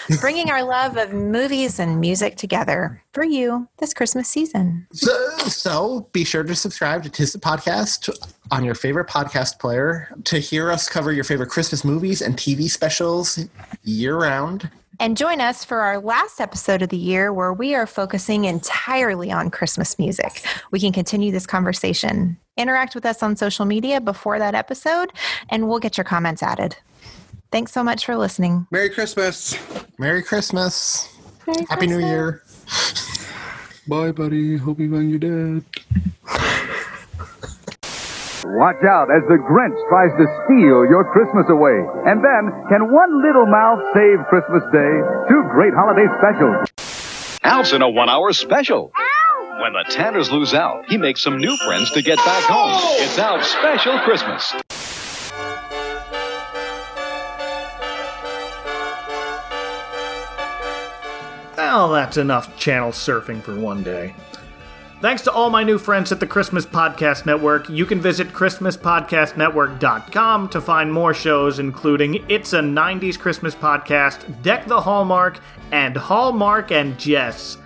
bringing 0.20 0.50
our 0.50 0.62
love 0.62 0.96
of 0.96 1.12
movies 1.12 1.78
and 1.78 2.00
music 2.00 2.36
together 2.36 3.02
for 3.12 3.24
you 3.24 3.68
this 3.78 3.94
Christmas 3.94 4.28
season. 4.28 4.86
So, 4.92 5.36
so 5.46 6.08
be 6.12 6.24
sure 6.24 6.42
to 6.42 6.54
subscribe 6.54 7.02
to 7.04 7.10
Tis 7.10 7.32
the 7.32 7.38
Podcast 7.38 8.08
on 8.50 8.64
your 8.64 8.74
favorite 8.74 9.08
podcast 9.08 9.58
player 9.58 10.08
to 10.24 10.38
hear 10.38 10.70
us 10.70 10.88
cover 10.88 11.12
your 11.12 11.24
favorite 11.24 11.48
Christmas 11.48 11.84
movies 11.84 12.22
and 12.22 12.36
TV 12.36 12.68
specials 12.68 13.38
year 13.82 14.16
round. 14.16 14.70
And 15.00 15.16
join 15.16 15.40
us 15.40 15.64
for 15.64 15.80
our 15.80 15.98
last 15.98 16.40
episode 16.40 16.82
of 16.82 16.90
the 16.90 16.96
year 16.96 17.32
where 17.32 17.52
we 17.52 17.74
are 17.74 17.86
focusing 17.86 18.44
entirely 18.44 19.32
on 19.32 19.50
Christmas 19.50 19.98
music. 19.98 20.44
We 20.70 20.78
can 20.78 20.92
continue 20.92 21.32
this 21.32 21.46
conversation. 21.46 22.36
Interact 22.56 22.94
with 22.94 23.06
us 23.06 23.22
on 23.22 23.34
social 23.34 23.64
media 23.64 24.00
before 24.00 24.38
that 24.38 24.54
episode, 24.54 25.12
and 25.48 25.68
we'll 25.68 25.78
get 25.78 25.96
your 25.96 26.04
comments 26.04 26.42
added. 26.42 26.76
Thanks 27.52 27.70
so 27.70 27.84
much 27.84 28.06
for 28.06 28.16
listening. 28.16 28.66
Merry 28.70 28.88
Christmas. 28.88 29.54
Merry 29.98 30.22
Christmas. 30.22 31.06
Merry 31.46 31.66
Happy 31.68 31.86
Christmas. 31.86 31.98
New 32.00 32.06
Year. 32.06 32.42
Bye, 33.86 34.10
buddy. 34.10 34.56
Hope 34.56 34.80
you 34.80 34.90
find 34.90 35.10
your 35.10 35.18
dad. 35.20 35.64
Watch 38.44 38.82
out 38.88 39.08
as 39.12 39.22
the 39.28 39.36
Grinch 39.36 39.76
tries 39.88 40.10
to 40.16 40.26
steal 40.44 40.88
your 40.88 41.04
Christmas 41.12 41.44
away. 41.50 41.76
And 42.08 42.24
then, 42.24 42.50
can 42.68 42.90
one 42.90 43.22
little 43.22 43.46
mouth 43.46 43.80
save 43.92 44.24
Christmas 44.28 44.62
Day? 44.72 44.92
Two 45.28 45.42
great 45.52 45.74
holiday 45.76 46.08
specials. 46.18 47.38
ALF's 47.42 47.72
in 47.72 47.82
a 47.82 47.88
one 47.90 48.08
hour 48.08 48.32
special. 48.32 48.92
When 49.60 49.74
the 49.74 49.84
Tanners 49.90 50.30
lose 50.32 50.54
ALF, 50.54 50.86
he 50.88 50.96
makes 50.96 51.20
some 51.20 51.36
new 51.36 51.56
friends 51.58 51.90
to 51.92 52.02
get 52.02 52.16
back 52.16 52.44
home. 52.44 52.72
It's 53.02 53.18
ALF's 53.18 53.48
special 53.48 53.98
Christmas. 54.00 54.54
Well, 61.72 61.88
that's 61.88 62.18
enough 62.18 62.54
channel 62.58 62.90
surfing 62.90 63.40
for 63.40 63.58
one 63.58 63.82
day. 63.82 64.14
Thanks 65.00 65.22
to 65.22 65.32
all 65.32 65.48
my 65.48 65.64
new 65.64 65.78
friends 65.78 66.12
at 66.12 66.20
the 66.20 66.26
Christmas 66.26 66.66
Podcast 66.66 67.24
Network. 67.24 67.70
You 67.70 67.86
can 67.86 67.98
visit 67.98 68.28
ChristmasPodcastNetwork.com 68.28 70.50
to 70.50 70.60
find 70.60 70.92
more 70.92 71.14
shows, 71.14 71.58
including 71.58 72.26
It's 72.28 72.52
a 72.52 72.60
90s 72.60 73.18
Christmas 73.18 73.54
Podcast, 73.54 74.42
Deck 74.42 74.66
the 74.66 74.82
Hallmark, 74.82 75.40
and 75.70 75.96
Hallmark 75.96 76.72
and 76.72 76.98
Jess. 76.98 77.56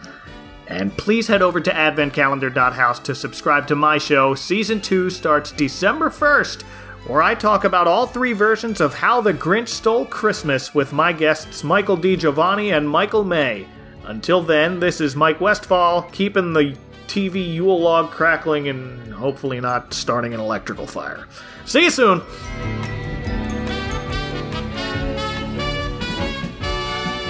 And 0.68 0.96
please 0.96 1.26
head 1.26 1.42
over 1.42 1.60
to 1.60 1.72
AdventCalendar.house 1.72 3.00
to 3.00 3.12
subscribe 3.12 3.66
to 3.66 3.74
my 3.74 3.98
show. 3.98 4.36
Season 4.36 4.80
2 4.80 5.10
starts 5.10 5.50
December 5.50 6.10
1st, 6.10 6.62
where 7.08 7.22
I 7.22 7.34
talk 7.34 7.64
about 7.64 7.88
all 7.88 8.06
three 8.06 8.34
versions 8.34 8.80
of 8.80 8.94
How 8.94 9.20
the 9.20 9.34
Grinch 9.34 9.70
Stole 9.70 10.06
Christmas 10.06 10.72
with 10.72 10.92
my 10.92 11.12
guests 11.12 11.64
Michael 11.64 11.96
D. 11.96 12.14
Giovanni 12.14 12.70
and 12.70 12.88
Michael 12.88 13.24
May. 13.24 13.66
Until 14.06 14.40
then, 14.40 14.78
this 14.78 15.00
is 15.00 15.16
Mike 15.16 15.40
Westfall, 15.40 16.02
keeping 16.12 16.52
the 16.52 16.76
TV 17.08 17.54
Yule 17.54 17.80
log 17.80 18.12
crackling 18.12 18.68
and 18.68 19.12
hopefully 19.12 19.60
not 19.60 19.92
starting 19.92 20.32
an 20.32 20.38
electrical 20.38 20.86
fire. 20.86 21.26
See 21.64 21.82
you 21.82 21.90
soon! 21.90 22.22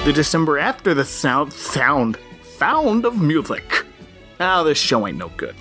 The 0.04 0.12
December 0.12 0.58
after 0.58 0.92
the 0.92 1.04
sound, 1.04 1.54
sound, 1.54 2.18
found 2.58 3.06
of 3.06 3.22
music. 3.22 3.86
Ah, 4.38 4.62
this 4.62 4.76
show 4.76 5.06
ain't 5.06 5.16
no 5.16 5.30
good. 5.30 5.56